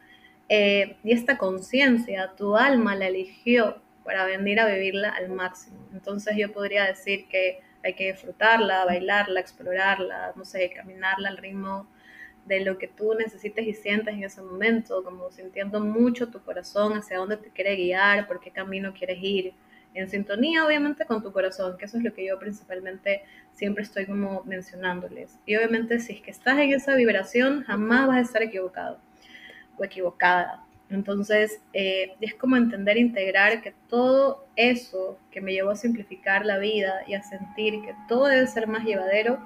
[0.49, 5.79] eh, y esta conciencia, tu alma la eligió para venir a vivirla al máximo.
[5.93, 11.87] Entonces yo podría decir que hay que disfrutarla, bailarla, explorarla, no sé, caminarla al ritmo
[12.47, 16.95] de lo que tú necesites y sientes en ese momento, como sintiendo mucho tu corazón
[16.95, 19.53] hacia dónde te quiere guiar, por qué camino quieres ir,
[19.95, 23.23] en sintonía obviamente con tu corazón, que eso es lo que yo principalmente
[23.53, 25.39] siempre estoy como mencionándoles.
[25.47, 28.99] Y obviamente si es que estás en esa vibración, jamás vas a estar equivocado
[29.77, 30.65] o equivocada.
[30.91, 36.59] Entonces, eh, es como entender, integrar que todo eso que me llevó a simplificar la
[36.59, 39.39] vida y a sentir que todo debe ser más llevadero,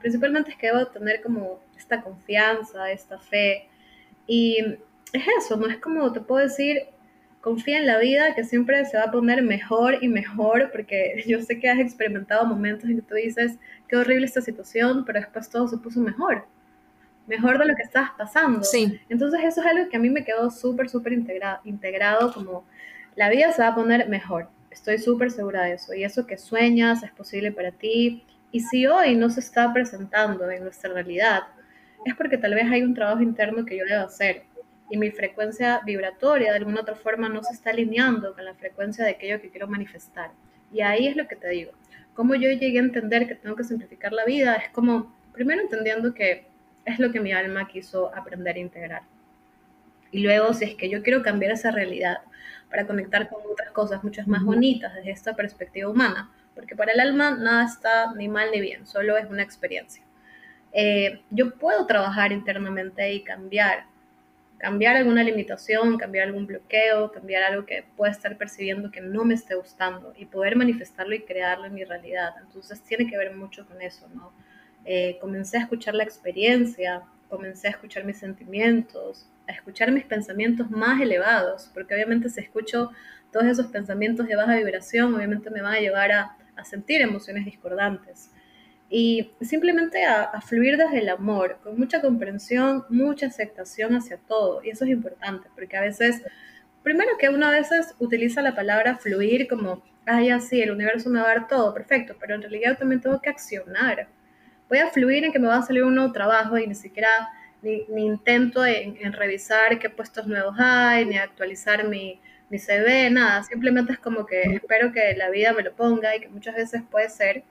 [0.00, 3.68] principalmente es que debo tener como esta confianza, esta fe.
[4.26, 4.58] Y
[5.12, 6.88] es eso, no es como te puedo decir,
[7.40, 11.40] confía en la vida que siempre se va a poner mejor y mejor, porque yo
[11.42, 15.48] sé que has experimentado momentos en que tú dices, qué horrible esta situación, pero después
[15.48, 16.44] todo se puso mejor
[17.28, 18.64] mejor de lo que estabas pasando.
[18.64, 18.98] Sí.
[19.08, 22.64] Entonces eso es algo que a mí me quedó súper, súper integrado, integrado, como
[23.14, 24.48] la vida se va a poner mejor.
[24.70, 25.94] Estoy súper segura de eso.
[25.94, 28.24] Y eso que sueñas es posible para ti.
[28.50, 31.42] Y si hoy no se está presentando en nuestra realidad,
[32.04, 34.44] es porque tal vez hay un trabajo interno que yo debo hacer.
[34.90, 39.04] Y mi frecuencia vibratoria de alguna otra forma no se está alineando con la frecuencia
[39.04, 40.30] de aquello que quiero manifestar.
[40.72, 41.72] Y ahí es lo que te digo.
[42.14, 46.14] Como yo llegué a entender que tengo que simplificar la vida, es como, primero entendiendo
[46.14, 46.46] que
[46.84, 49.02] es lo que mi alma quiso aprender a integrar.
[50.10, 52.18] Y luego, si es que yo quiero cambiar esa realidad
[52.70, 57.00] para conectar con otras cosas muchas más bonitas desde esta perspectiva humana, porque para el
[57.00, 60.02] alma nada está ni mal ni bien, solo es una experiencia.
[60.72, 63.84] Eh, yo puedo trabajar internamente y cambiar,
[64.58, 69.34] cambiar alguna limitación, cambiar algún bloqueo, cambiar algo que pueda estar percibiendo que no me
[69.34, 72.34] esté gustando y poder manifestarlo y crearlo en mi realidad.
[72.40, 74.32] Entonces tiene que ver mucho con eso, ¿no?
[74.84, 80.70] Eh, comencé a escuchar la experiencia, comencé a escuchar mis sentimientos, a escuchar mis pensamientos
[80.70, 82.90] más elevados, porque obviamente si escucho
[83.32, 88.32] todos esos pensamientos de baja vibración, obviamente me van a llevar a, sentir emociones discordantes.
[88.90, 94.62] Y simplemente a, fluir desde el amor, con mucha comprensión, mucha aceptación hacia todo.
[94.64, 96.22] Y eso es importante, porque a veces,
[96.82, 101.20] primero que uno a veces utiliza la palabra fluir como, ay, así, el universo me
[101.20, 104.08] va a dar todo, perfecto, pero en realidad también tengo que accionar
[104.68, 107.08] voy a fluir en que me va a salir un nuevo trabajo y ni siquiera
[107.62, 112.20] ni, intento en, revisar qué puestos nuevos hay, ni actualizar mi,
[112.50, 113.42] mi CV, nada.
[113.42, 116.82] Simplemente es como que espero que la vida me lo ponga y que muchas veces
[116.88, 117.42] puede ser,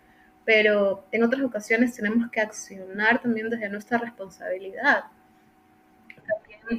[0.47, 5.03] pero en otras ocasiones tenemos que accionar también desde nuestra responsabilidad.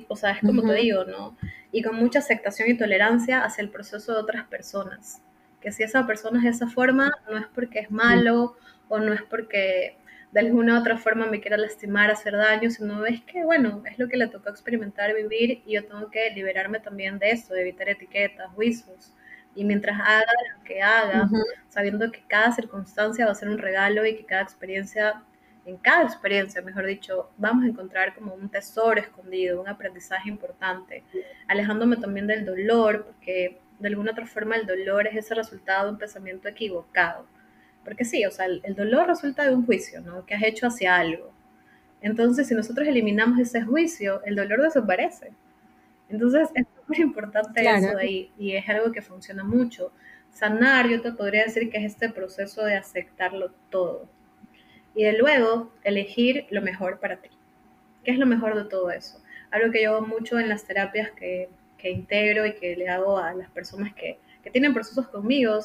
[0.08, 1.36] o sea, es como te digo, ¿no?
[1.70, 5.20] Y con mucha aceptación y tolerancia hacia el proceso de otras personas.
[5.60, 8.56] Que si esa persona es de esa forma, no es porque es malo
[8.88, 9.98] o no es porque
[10.32, 13.98] de alguna u otra forma me quiera lastimar, hacer daño, sino es que, bueno, es
[13.98, 17.60] lo que le tocó experimentar, vivir y yo tengo que liberarme también de eso, de
[17.60, 19.12] evitar etiquetas, juicios.
[19.54, 21.28] Y mientras haga lo que haga,
[21.68, 25.22] sabiendo que cada circunstancia va a ser un regalo y que cada experiencia,
[25.64, 31.02] en cada experiencia, mejor dicho, vamos a encontrar como un tesoro escondido, un aprendizaje importante,
[31.48, 35.92] alejándome también del dolor, porque de alguna otra forma el dolor es ese resultado de
[35.92, 37.26] un pensamiento equivocado
[37.88, 40.26] porque sí, o sea, el, dolor resulta de un juicio, ¿no?
[40.26, 41.32] Que has hecho hacia algo.
[42.02, 45.32] Entonces, si nosotros eliminamos ese juicio, el dolor desaparece.
[46.08, 49.92] Entonces, es muy importante eso de ahí y es algo que funciona mucho.
[50.30, 54.08] Sanar, yo te podría decir que es este proceso de aceptarlo todo.
[54.94, 57.30] Y de luego, elegir lo mejor para ti.
[58.04, 59.22] ¿Qué es lo mejor de todo eso?
[59.50, 63.18] Algo que yo hago mucho en las terapias que, que integro y que le hago
[63.18, 65.60] a las personas que, que tienen procesos conmigo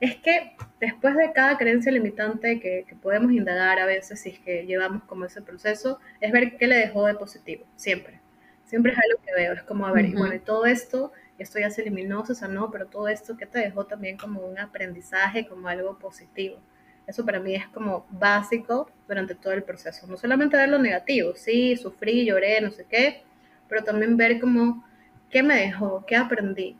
[0.00, 4.64] es que después de cada creencia limitante que, podemos indagar a veces, si es que
[4.64, 8.20] llevamos como ese proceso, es ver qué le dejó de positivo, siempre.
[8.68, 11.70] Siempre es algo que veo, es como, a ver, bueno, y todo esto, esto ya
[11.70, 15.68] se eliminó, se sanó, pero todo esto que te dejó también como un aprendizaje, como
[15.68, 16.58] algo positivo.
[17.06, 20.06] Eso para mí es como básico durante todo el proceso.
[20.06, 23.22] No solamente ver lo negativo, sí, sufrí, lloré, no sé qué,
[23.68, 24.84] pero también ver como
[25.30, 26.76] qué me dejó, qué aprendí.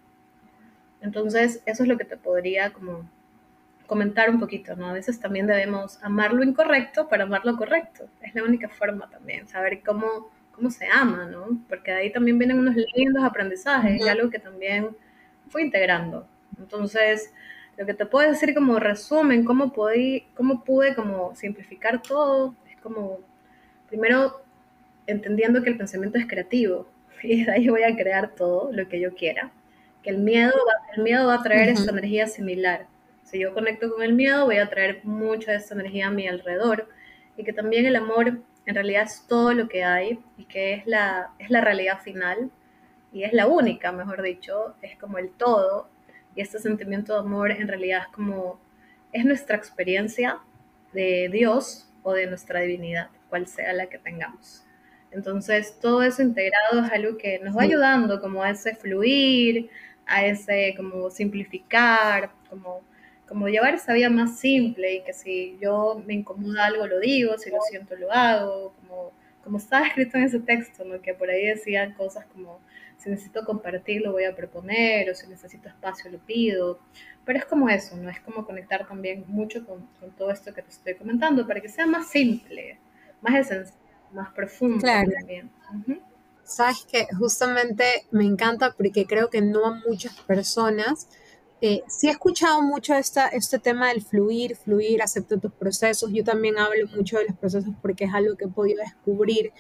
[1.01, 3.09] Entonces, eso es lo que te podría como
[3.87, 4.91] comentar un poquito, ¿no?
[4.91, 8.07] A veces también debemos amar lo incorrecto para amar lo correcto.
[8.21, 11.61] Es la única forma también, saber cómo, cómo se ama, ¿no?
[11.69, 14.89] Porque de ahí también vienen unos lindos aprendizajes y algo que también
[15.49, 16.27] fui integrando.
[16.59, 17.33] Entonces,
[17.77, 22.77] lo que te puedo decir como resumen, cómo, pude, cómo pude como simplificar todo, es
[22.81, 23.21] como,
[23.89, 24.43] primero,
[25.07, 26.89] entendiendo que el pensamiento es creativo
[27.23, 29.53] y de ahí voy a crear todo lo que yo quiera.
[30.03, 32.87] Que el miedo va, el miedo va a traer esta energía similar.
[33.23, 36.27] Si yo conecto con el miedo, voy a traer mucha de esta energía a mi
[36.27, 36.89] alrededor.
[37.37, 40.87] Y que también el amor en realidad es todo lo que hay y que es
[40.87, 42.51] la, es la realidad final
[43.11, 45.89] y es la única, mejor dicho, es como el todo.
[46.35, 48.61] Y este sentimiento de amor en realidad es como,
[49.11, 50.41] es nuestra experiencia
[50.93, 54.67] de Dios o de nuestra divinidad, cual sea la que tengamos.
[55.13, 59.71] Entonces, todo eso integrado es algo que nos va ayudando como a ese fluir,
[60.05, 62.83] a ese como simplificar, como,
[63.29, 67.37] como llevar esa vida más simple y que si yo me incomoda algo lo digo,
[67.39, 69.13] si lo siento lo hago, como,
[69.45, 71.01] como está escrito en ese texto, ¿no?
[71.01, 72.61] que por ahí decían cosas como
[72.97, 76.81] si necesito compartir lo voy a proponer o si necesito espacio lo pido,
[77.25, 78.11] pero es como eso, ¿no?
[78.11, 81.69] Es como conectar también mucho con, con todo esto que te estoy comentando para que
[81.69, 82.79] sea más simple,
[83.21, 83.79] más esencial
[84.13, 85.11] más profundo claro.
[85.13, 85.51] también.
[86.45, 91.09] Sabes que justamente me encanta porque creo que no a muchas personas.
[91.61, 96.11] Eh, sí he escuchado mucho esta, este tema del fluir, fluir, aceptar tus procesos.
[96.13, 99.53] Yo también hablo mucho de los procesos porque es algo que he podido descubrir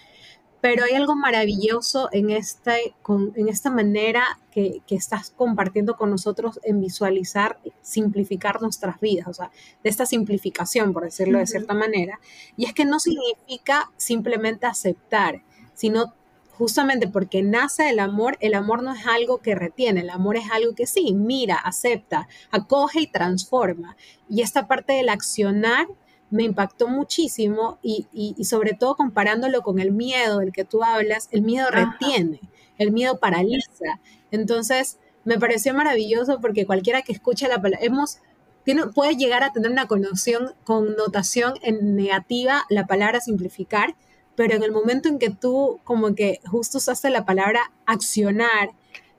[0.60, 2.94] pero hay algo maravilloso en, este,
[3.34, 9.50] en esta manera que, estás compartiendo con nosotros en visualizar, simplificar nuestras vidas, o sea,
[9.84, 12.18] de esta simplificación, por decirlo de cierta manera.
[12.56, 15.42] Y es que no significa simplemente aceptar,
[15.74, 16.12] sino
[16.58, 20.50] justamente porque nace el amor, el amor no es algo que retiene, el amor es
[20.50, 23.96] algo que sí, mira, acepta, acoge y transforma.
[24.28, 25.86] Y esta parte del accionar
[26.30, 31.42] me impactó muchísimo y, sobre todo comparándolo con el miedo del que tú hablas, el
[31.42, 32.40] miedo retiene,
[32.76, 34.00] el miedo paraliza.
[34.32, 38.18] Entonces, me pareció maravilloso porque cualquiera que escuche la palabra, hemos,
[38.64, 43.94] tiene, puede llegar a tener una connotación, connotación en negativa la palabra simplificar,
[44.38, 48.70] pero en el momento en que tú como que justo usaste la palabra accionar,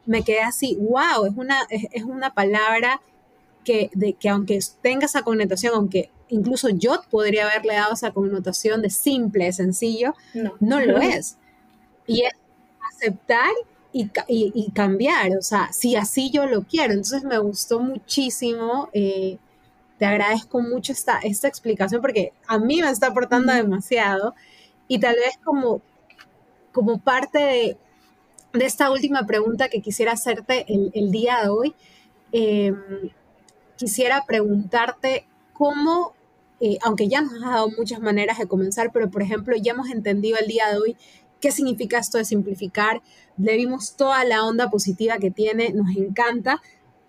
[0.06, 3.02] me quedé así, wow, es una, es una palabra
[3.66, 8.82] que, de, que aunque tenga esa connotación, aunque incluso yo podría haberle dado esa connotación
[8.82, 10.16] de simple, sencillo,
[10.62, 11.36] no, lo es.
[12.08, 12.32] Y es
[12.96, 13.52] aceptar
[13.92, 16.94] y, cambiar, o sea, si así yo lo quiero.
[16.94, 19.38] Entonces me gustó muchísimo, eh,
[19.98, 24.34] te agradezco mucho esta, esta explicación porque a mí me está aportando demasiado
[24.90, 25.82] y tal vez como,
[26.74, 27.78] como parte de,
[28.66, 31.76] esta última pregunta que quisiera hacerte el, día de hoy,
[32.32, 32.76] em,
[33.78, 36.14] quisiera preguntarte cómo,
[36.60, 39.92] eh, aunque ya nos has dado muchas maneras de comenzar, pero por ejemplo ya hemos
[39.92, 40.98] entendido el día de hoy
[41.40, 43.02] qué significa esto de simplificar,
[43.38, 46.62] le vimos toda la onda positiva que tiene, nos encanta,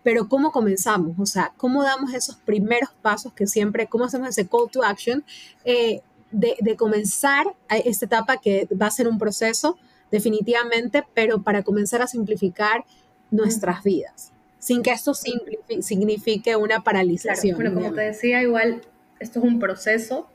[0.03, 1.19] pero ¿cómo comenzamos?
[1.19, 5.25] O sea, ¿cómo damos esos primeros pasos que siempre, cómo hacemos ese call to action
[5.65, 9.79] eh, de, de comenzar a esta etapa que va a ser un proceso
[10.11, 12.85] definitivamente, pero para comenzar a simplificar
[13.31, 14.33] nuestras vidas?
[14.61, 17.57] sin que esto signifique una paralización.
[17.57, 18.83] bueno, como te decía, igual
[19.19, 20.29] esto es un proceso,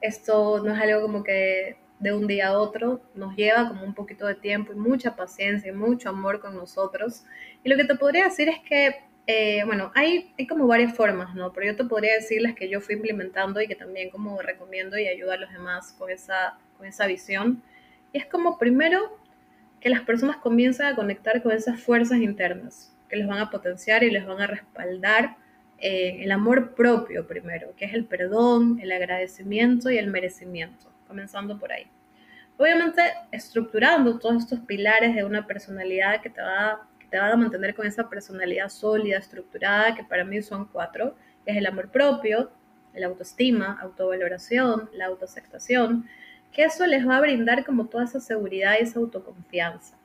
[0.00, 3.94] esto no es algo como que de un día a otro, nos lleva como un
[3.94, 7.24] poquito de tiempo y mucha paciencia y mucho amor con nosotros.
[7.62, 8.94] Y lo que te podría decir es que,
[9.30, 11.52] eh, bueno, hay, hay como varias formas, ¿no?
[11.52, 15.06] Pero yo te podría decirles que yo fui implementando y que también como recomiendo y
[15.06, 17.62] ayuda a los demás con esa, con esa visión.
[18.10, 19.18] Y es como primero
[19.80, 24.02] que las personas comiencen a conectar con esas fuerzas internas que les van a potenciar
[24.02, 25.36] y les van a respaldar
[25.76, 31.58] eh, el amor propio primero, que es el perdón, el agradecimiento y el merecimiento, comenzando
[31.58, 31.86] por ahí.
[32.56, 37.36] Obviamente estructurando todos estos pilares de una personalidad que te va, que te va a
[37.36, 41.90] mantener con esa personalidad sólida, estructurada, que para mí son cuatro, que es el amor
[41.90, 42.50] propio,
[42.94, 46.08] la autoestima, autovaloración, la autoaceptación,
[46.52, 49.96] que eso les va a brindar como toda esa seguridad y esa autoconfianza.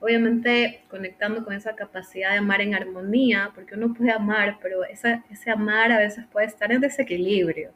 [0.00, 5.24] Obviamente conectando con esa capacidad de amar en armonía, porque uno puede amar, pero esa,
[5.30, 7.70] ese amar a veces puede estar en desequilibrio,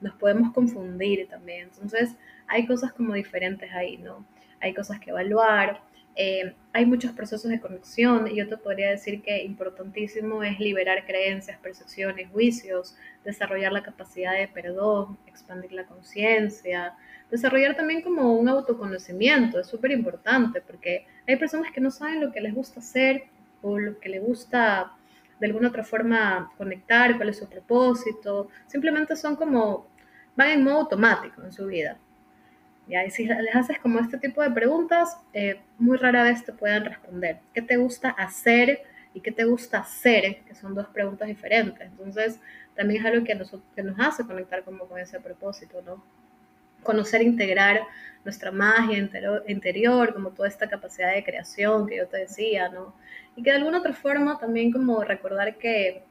[0.00, 2.16] nos podemos confundir también, entonces
[2.46, 4.26] hay cosas como diferentes ahí, ¿no?
[4.60, 5.80] Hay cosas que evaluar,
[6.22, 11.06] eh, hay muchos procesos de conexión y yo te podría decir que importantísimo es liberar
[11.06, 12.94] creencias, percepciones, juicios,
[13.24, 16.94] desarrollar la capacidad de perdón, expandir la conciencia,
[17.30, 22.30] desarrollar también como un autoconocimiento, es súper importante porque hay personas que no saben lo
[22.32, 23.22] que les gusta hacer
[23.62, 24.92] o lo que les gusta
[25.40, 29.86] de alguna otra forma conectar, cuál es su propósito, simplemente son como,
[30.36, 31.96] van en modo automático en su vida.
[32.90, 36.84] Y si les haces como este tipo de preguntas, eh, muy rara vez te puedan
[36.84, 37.38] responder.
[37.54, 38.82] ¿Qué te gusta hacer
[39.14, 40.40] y qué te gusta hacer?
[40.40, 41.86] Que son dos preguntas diferentes.
[41.86, 42.40] Entonces,
[42.74, 46.02] también es algo que nos, que nos hace conectar como con ese propósito, ¿no?
[46.82, 47.82] Conocer, integrar
[48.24, 48.98] nuestra magia
[49.46, 52.92] interior, como toda esta capacidad de creación que yo te decía, ¿no?
[53.36, 56.02] Y que de alguna otra forma también como recordar que,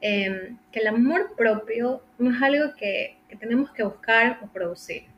[0.00, 5.11] em, que el amor propio no es algo que, que tenemos que buscar o producir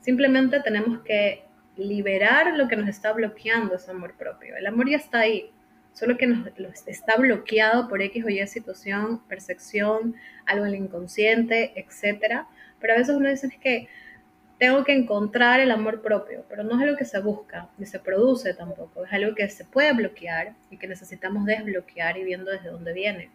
[0.00, 1.44] Simplemente tenemos que
[1.76, 4.56] liberar lo que nos está bloqueando ese amor propio.
[4.56, 5.50] El amor ya está ahí,
[5.92, 6.46] solo que nos,
[6.86, 10.14] está bloqueado por X o Y situación, percepción,
[10.46, 12.44] algo en el inconsciente, etc.
[12.80, 13.88] Pero a veces uno dice que
[14.58, 17.98] tengo que encontrar el amor propio, pero no es algo que se busca, ni se
[17.98, 22.68] produce tampoco, es algo que se puede bloquear y que necesitamos desbloquear y viendo desde
[22.68, 23.30] dónde viene.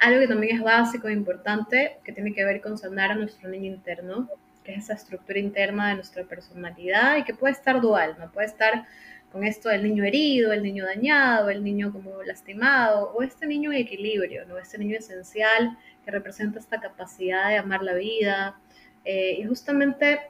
[0.00, 3.48] Algo que también es básico e importante, que tiene que ver con sanar a nuestro
[3.48, 4.28] niño interno,
[4.66, 8.32] que es esa estructura interna de nuestra personalidad y que puede estar dual, ¿no?
[8.32, 8.84] Puede estar
[9.30, 13.72] con esto del niño herido, el niño dañado, el niño como lastimado, o este niño
[13.72, 14.58] en equilibrio, ¿no?
[14.58, 18.58] Este niño esencial que representa esta capacidad de amar la vida.
[19.04, 20.20] Eh, y justamente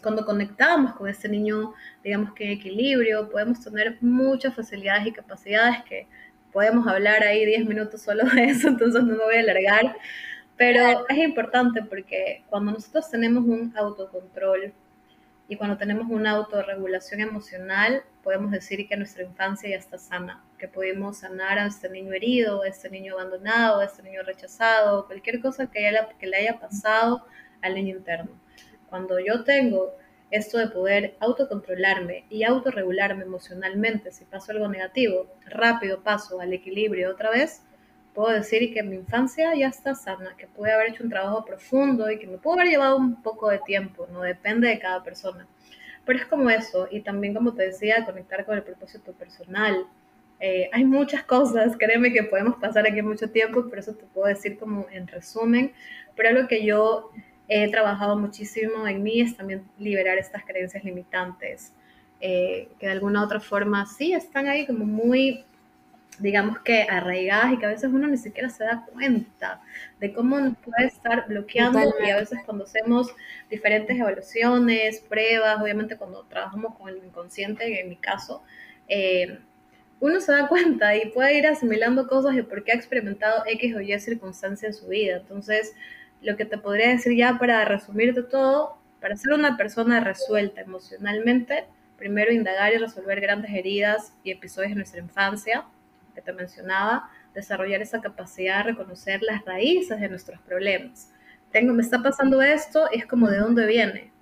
[0.00, 1.74] cuando conectamos con este niño,
[2.04, 6.06] digamos que en equilibrio, podemos tener muchas facilidades y capacidades que
[6.52, 9.96] podemos hablar ahí 10 minutos solo de eso, entonces no me voy a alargar.
[10.60, 14.74] Pero es importante porque cuando nosotros tenemos un autocontrol
[15.48, 20.68] y cuando tenemos una autorregulación emocional, podemos decir que nuestra infancia ya está sana, que
[20.68, 25.40] podemos sanar a este niño herido, a este niño abandonado, a este niño rechazado, cualquier
[25.40, 27.24] cosa que, que le haya pasado
[27.62, 28.38] al niño interno.
[28.90, 29.94] Cuando yo tengo
[30.30, 37.12] esto de poder autocontrolarme y autorregularme emocionalmente, si paso algo negativo, rápido paso al equilibrio
[37.12, 37.62] otra vez,
[38.14, 42.10] puedo decir que mi infancia ya está sana, que pude haber hecho un trabajo profundo
[42.10, 45.46] y que me pudo haber llevado un poco de tiempo, no depende de cada persona.
[46.04, 49.86] Pero es como eso, y también como te decía, conectar con el propósito personal.
[50.40, 54.26] Eh, hay muchas cosas, créeme que podemos pasar aquí mucho tiempo, por eso te puedo
[54.26, 55.72] decir como en resumen,
[56.16, 57.10] pero algo que yo
[57.48, 61.72] he trabajado muchísimo en mí es también liberar estas creencias limitantes,
[62.20, 65.44] eh, que de alguna otra forma sí están ahí como muy
[66.20, 69.60] digamos que arraigadas y que a veces uno ni siquiera se da cuenta
[69.98, 73.14] de cómo nos puede estar bloqueando y a veces cuando hacemos
[73.48, 78.42] diferentes evaluaciones, pruebas, obviamente cuando trabajamos con el inconsciente, en mi caso,
[78.88, 79.38] eh,
[80.00, 83.74] uno se da cuenta y puede ir asimilando cosas de por qué ha experimentado X
[83.74, 85.16] o Y circunstancia en su vida.
[85.16, 85.74] Entonces,
[86.22, 91.64] lo que te podría decir ya para resumirte todo, para ser una persona resuelta emocionalmente,
[91.96, 95.64] primero indagar y resolver grandes heridas y episodios de nuestra infancia,
[96.20, 101.10] que te mencionaba, desarrollar esa capacidad de reconocer las raíces de nuestros problemas.
[101.50, 104.12] Tengo, me está pasando esto, es como de dónde viene,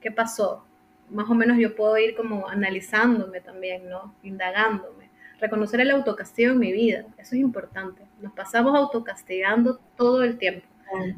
[0.00, 0.64] qué pasó.
[1.10, 4.14] Más o menos yo puedo ir como analizándome también, ¿no?
[4.22, 5.10] Indagándome.
[5.40, 8.02] Reconocer el autocastigo en mi vida, eso es importante.
[8.20, 10.66] Nos pasamos autocastigando todo el tiempo.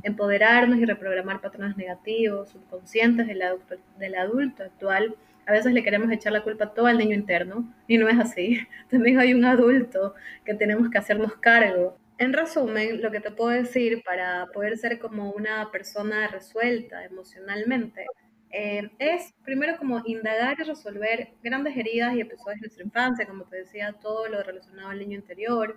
[0.02, 5.16] Empoderarnos y reprogramar patrones negativos, subconscientes del adulto, del adulto actual
[5.46, 8.58] a veces le queremos echar la culpa todo al niño interno y no es así.
[8.90, 10.14] También hay un adulto
[10.44, 11.98] que tenemos que hacernos cargo.
[12.18, 18.06] En resumen, lo que te puedo decir para poder ser como una persona resuelta emocionalmente
[18.56, 23.44] eh, es primero como indagar y resolver grandes heridas y episodios de nuestra infancia, como
[23.46, 25.74] te decía, todo lo relacionado al niño interior,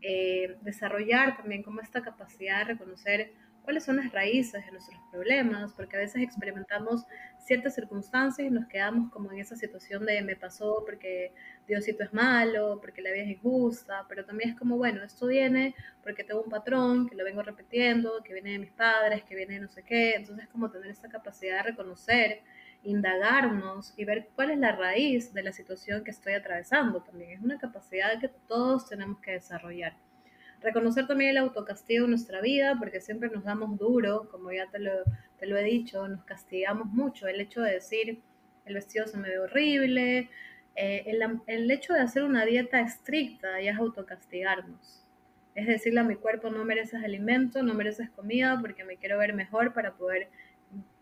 [0.00, 3.32] eh, desarrollar también como esta capacidad de reconocer
[3.70, 7.06] cuáles son las raíces de nuestros problemas, porque a veces experimentamos
[7.38, 11.32] ciertas circunstancias y nos quedamos como en esa situación de me pasó porque
[11.68, 15.76] Diosito es malo, porque la vida es injusta, pero también es como, bueno, esto viene
[16.02, 19.54] porque tengo un patrón que lo vengo repitiendo, que viene de mis padres, que viene
[19.54, 22.40] de no sé qué, entonces como tener esa capacidad de reconocer,
[22.82, 27.30] indagarnos y ver cuál es la raíz de la situación que estoy atravesando también.
[27.30, 29.94] Es una capacidad que todos tenemos que desarrollar.
[30.60, 34.78] Reconocer también el autocastigo en nuestra vida, porque siempre nos damos duro, como ya te
[34.78, 34.92] lo,
[35.38, 37.26] te lo he dicho, nos castigamos mucho.
[37.26, 38.20] El hecho de decir,
[38.66, 40.28] el vestido se me ve horrible,
[40.76, 45.04] eh, el, el, hecho de hacer una dieta estricta ya es autocastigarnos.
[45.54, 49.34] Es decirle a mi cuerpo, no mereces alimento, no mereces comida, porque me quiero ver
[49.34, 50.28] mejor para poder,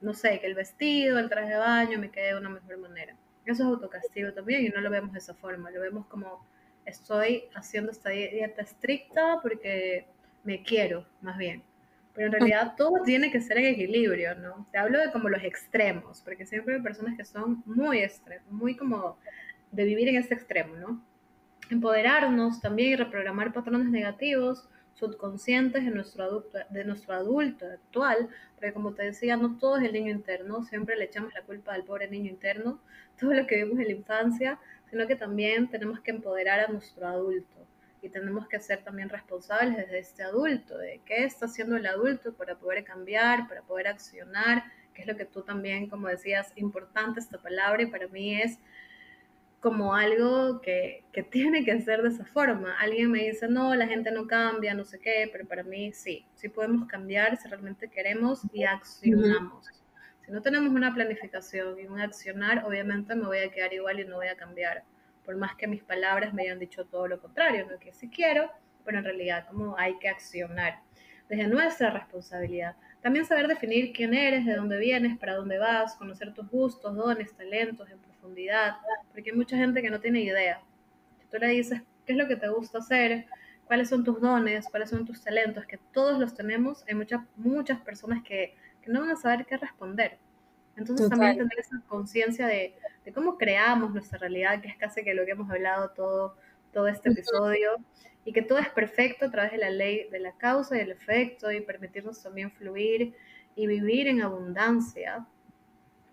[0.01, 3.15] no sé, que el vestido, el traje de baño me quede de una mejor manera.
[3.45, 6.47] Eso es autocastigo también y no lo vemos de esa forma, lo vemos como
[6.89, 10.07] estoy haciendo esta dieta estricta porque
[10.45, 11.63] me quiero, más bien.
[12.15, 14.67] Pero en realidad todo tiene que ser en equilibrio, ¿no?
[14.73, 18.77] Te hablo de como los extremos, porque siempre hay personas que son muy extremos, muy
[18.77, 19.19] como
[19.71, 21.03] de vivir en este extremo, ¿no?
[21.71, 28.73] Empoderarnos también y reprogramar patrones negativos subconscientes de nuestro, adulto, de nuestro adulto actual, porque
[28.73, 31.85] como te decía, no todo es el niño interno, siempre le echamos la culpa al
[31.85, 32.81] pobre niño interno,
[33.21, 34.59] todo lo que vimos en la infancia,
[34.91, 37.67] sino que también tenemos que empoderar a nuestro adulto
[38.01, 42.33] y tenemos que ser también responsables desde este adulto, de qué está haciendo el adulto
[42.35, 44.65] para poder cambiar, para poder accionar,
[44.95, 48.59] que es lo que tú también, como decías, importante esta palabra y para mí es
[49.61, 52.79] como algo que, que, tiene que ser de esa forma.
[52.79, 56.25] Alguien me dice, no, la gente no cambia, no sé qué, pero para mí sí,
[56.35, 59.78] sí podemos cambiar si realmente queremos y accionamos.
[60.29, 64.05] Si no tenemos una planificación y un accionar, obviamente me voy a quedar igual y
[64.05, 64.85] no voy a cambiar,
[65.25, 68.53] por más que mis palabras me hayan dicho todo lo contrario, lo que sí quiero,
[68.85, 70.81] pero en realidad como hay que accionar
[71.31, 72.77] desde nuestra responsabilidad.
[73.01, 77.35] También saber definir quién eres, de dónde vienes, para dónde vas, conocer tus gustos, dones,
[77.35, 78.77] talentos en profundidad,
[79.15, 80.61] porque hay mucha gente que no tiene idea.
[81.21, 83.25] Si tú le dices qué es lo que te gusta hacer,
[83.65, 87.81] cuáles son tus dones, cuáles son tus talentos, que todos los tenemos, hay muchas, muchas
[87.81, 88.55] personas que,
[88.89, 90.19] no van a saber qué responder.
[90.77, 92.75] Entonces también tener esa conciencia de,
[93.05, 96.37] de, cómo creamos nuestra realidad, que es casi que lo que hemos hablado todo,
[96.73, 97.79] todo este episodio,
[98.29, 100.91] y que todo es perfecto a través de la ley de la causa y el
[100.91, 103.15] efecto y permitirnos también fluir
[103.57, 105.27] y vivir en abundancia.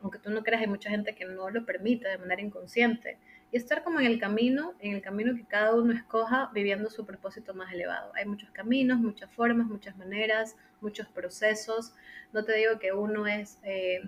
[0.01, 3.17] Aunque tú no creas, hay mucha gente que no lo permite de manera inconsciente.
[3.51, 7.05] Y estar como en el camino, en el camino que cada uno escoja, viviendo su
[7.05, 8.11] propósito más elevado.
[8.15, 11.93] Hay muchos caminos, muchas formas, muchas maneras, muchos procesos.
[12.33, 14.01] No te digo que uno es eh,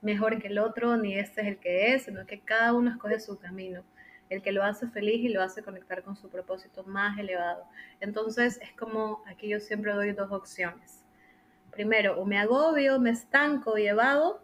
[0.00, 3.20] mejor que el otro, ni este es el que es, sino que cada uno escoge
[3.20, 3.84] su camino
[4.30, 7.64] el que lo hace feliz y lo hace conectar con su propósito más elevado.
[8.00, 11.02] Entonces es como aquí yo siempre doy dos opciones.
[11.70, 14.40] Primero, o me agobio, me estanco y evado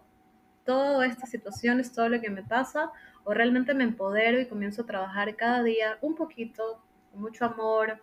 [0.65, 2.91] todas estas situaciones, todo lo que me pasa,
[3.25, 8.01] o realmente me empodero y comienzo a trabajar cada día un poquito, con mucho amor,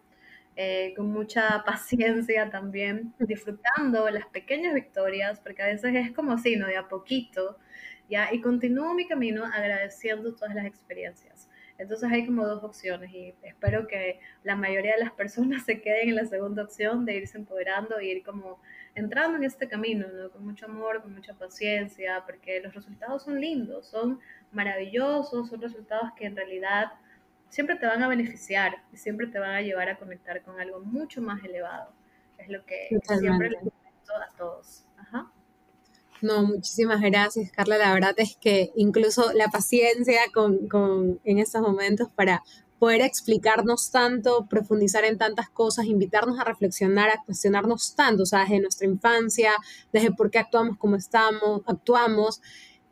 [0.56, 6.56] eh, con mucha paciencia también, disfrutando las pequeñas victorias, porque a veces es como así,
[6.56, 6.68] ¿no?
[6.68, 7.58] De a poquito,
[8.10, 8.34] ¿ya?
[8.34, 11.48] Y continúo mi camino agradeciendo todas las experiencias.
[11.78, 16.10] Entonces hay como dos opciones y espero que la mayoría de las personas se queden
[16.10, 18.60] en la segunda opción de irse empoderando e ir como
[18.98, 20.32] entrando en este camino, ¿no?
[20.32, 24.20] Con mucho amor, con mucha paciencia, porque los resultados son lindos, son
[24.52, 26.92] maravillosos, son resultados que en realidad
[27.50, 30.80] siempre te van a beneficiar y siempre te van a llevar a conectar con algo
[30.80, 31.94] mucho más elevado.
[32.40, 32.90] Es lo que
[33.20, 34.86] siempre les comento a todos.
[34.98, 35.32] Ajá.
[36.22, 37.78] No, muchísimas gracias, Carla.
[37.78, 42.42] La verdad es que incluso la paciencia con, con, en estos momentos para
[42.80, 48.42] poder explicarnos tanto, profundizar en tantas cosas, invitarnos a reflexionar, a cuestionarnos tanto, o sea,
[48.42, 49.52] desde nuestra infancia,
[49.92, 52.42] desde por qué actuamos como estamos, actuamos,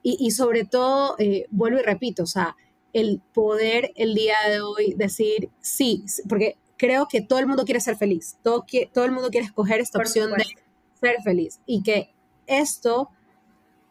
[0.02, 2.56] y, y sobre todo, eh, vuelvo y repito, o sea,
[2.94, 7.82] el poder el día de hoy decir sí, porque creo que todo el mundo quiere
[7.82, 10.46] ser feliz, todo, todo el mundo quiere escoger esta opción de
[11.00, 12.14] ser feliz, y que
[12.48, 13.10] esto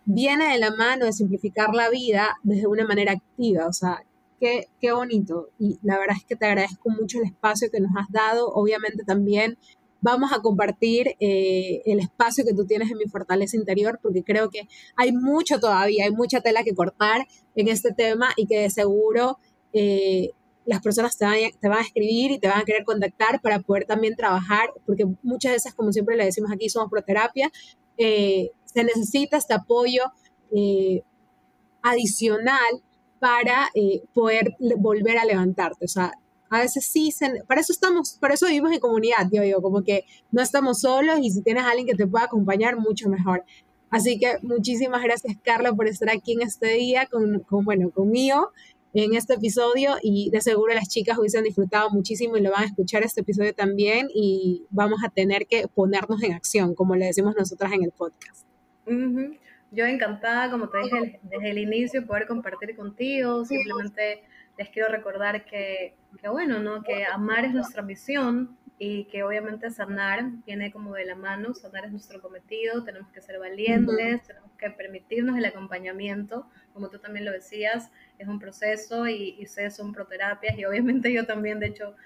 [0.05, 4.03] viene de la mano de simplificar la vida desde una manera activa, o sea,
[4.41, 5.51] qué, qué bonito.
[5.59, 8.49] Y la verdad es que te agradezco mucho el espacio que nos has dado.
[8.49, 9.59] Obviamente también
[10.01, 14.51] vamos a compartir eh, el espacio que tú tienes en mi fortaleza interior, porque creo
[14.51, 17.27] que hay mucho todavía, hay mucha tela que cortar
[17.57, 19.39] en este tema y que de seguro
[19.73, 20.33] eh,
[20.67, 23.61] las personas te van, te van, a escribir y te van a querer contactar para
[23.61, 27.51] poder también trabajar, porque muchas veces, como siempre le decimos aquí, somos proterapia,
[27.97, 30.03] eh, se necesita este apoyo
[30.55, 31.03] eh,
[31.83, 32.83] adicional
[33.25, 35.87] para eh, poder volver a levantarte.
[35.87, 36.13] O sea,
[36.51, 37.11] a veces sí,
[37.49, 41.21] para eso estamos, para eso vivimos en comunidad, yo digo, como que no estamos solos
[41.23, 43.43] y si tienes a alguien que te pueda acompañar, mucho mejor.
[43.89, 48.51] Así que muchísimas gracias, Carla, por estar aquí en este día, con, con, bueno, conmigo
[48.93, 52.67] en este episodio y de seguro las chicas hubiesen disfrutado muchísimo y lo van a
[52.67, 57.35] escuchar este episodio también y vamos a tener que ponernos en acción, como le decimos
[57.39, 58.45] nosotras en el podcast.
[59.75, 63.45] Yo encantada, como te dije desde el inicio, poder compartir contigo.
[63.45, 64.23] Simplemente
[64.57, 66.83] les quiero recordar que, que, bueno, ¿no?
[66.83, 71.55] Que amar es nuestra misión y que obviamente sanar viene como de la mano.
[71.55, 72.85] Sanar es nuestro cometido.
[72.85, 76.47] Tenemos que ser valientes, tenemos que permitirnos el acompañamiento.
[76.73, 81.13] Como tú también lo decías, es un proceso y, y ustedes son proterapias y obviamente
[81.13, 81.97] yo también, de hecho,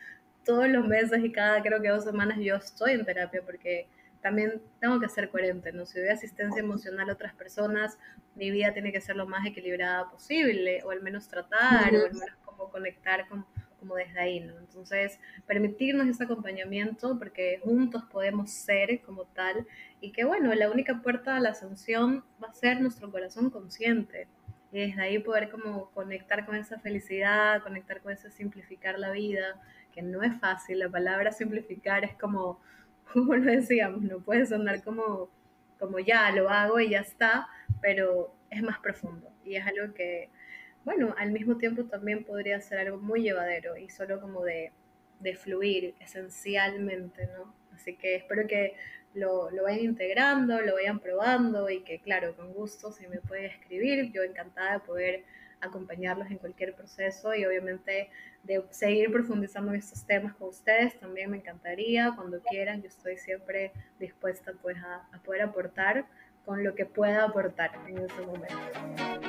[0.49, 3.87] todos los meses y cada creo que dos semanas yo estoy en terapia porque
[4.21, 5.87] también tengo que ser coherente, ¿no?
[5.87, 7.99] Si doy asistencia emocional a otras personas,
[8.35, 12.15] mi vida tiene que ser lo más equilibrada posible, o al menos tratar, o al
[12.15, 13.47] menos como conectar con,
[13.79, 14.59] como desde ahí, ¿no?
[14.59, 19.67] Entonces, permitirnos ese acompañamiento, porque juntos podemos ser como tal,
[20.01, 24.29] y que bueno, la única puerta a la sanción va a ser nuestro corazón consciente,
[24.71, 29.61] y desde ahí poder como conectar con esa felicidad, conectar con ese simplificar la vida,
[29.93, 32.61] que no es fácil, la palabra simplificar es como
[33.13, 35.31] como lo decíamos, no puede sonar como,
[35.79, 37.49] como ya lo hago y ya está,
[37.81, 40.31] pero es más profundo y es algo que,
[40.85, 44.73] bueno, al mismo tiempo también podría ser algo muy llevadero y solo como de,
[45.21, 47.55] de fluir esencialmente, ¿no?
[47.75, 48.75] Así que espero que
[49.15, 53.47] lo, lo, vayan integrando, lo vayan probando y que, claro, con gusto, si me pueden
[53.47, 55.25] escribir, yo encantada de poder
[55.61, 58.11] acompañarlos en cualquier proceso y obviamente
[58.43, 60.99] de seguir profundizando en estos temas con ustedes.
[60.99, 66.07] También me encantaría, cuando quieran, yo estoy siempre dispuesta pues a, a poder aportar
[66.45, 69.28] con lo que pueda aportar en ese momento.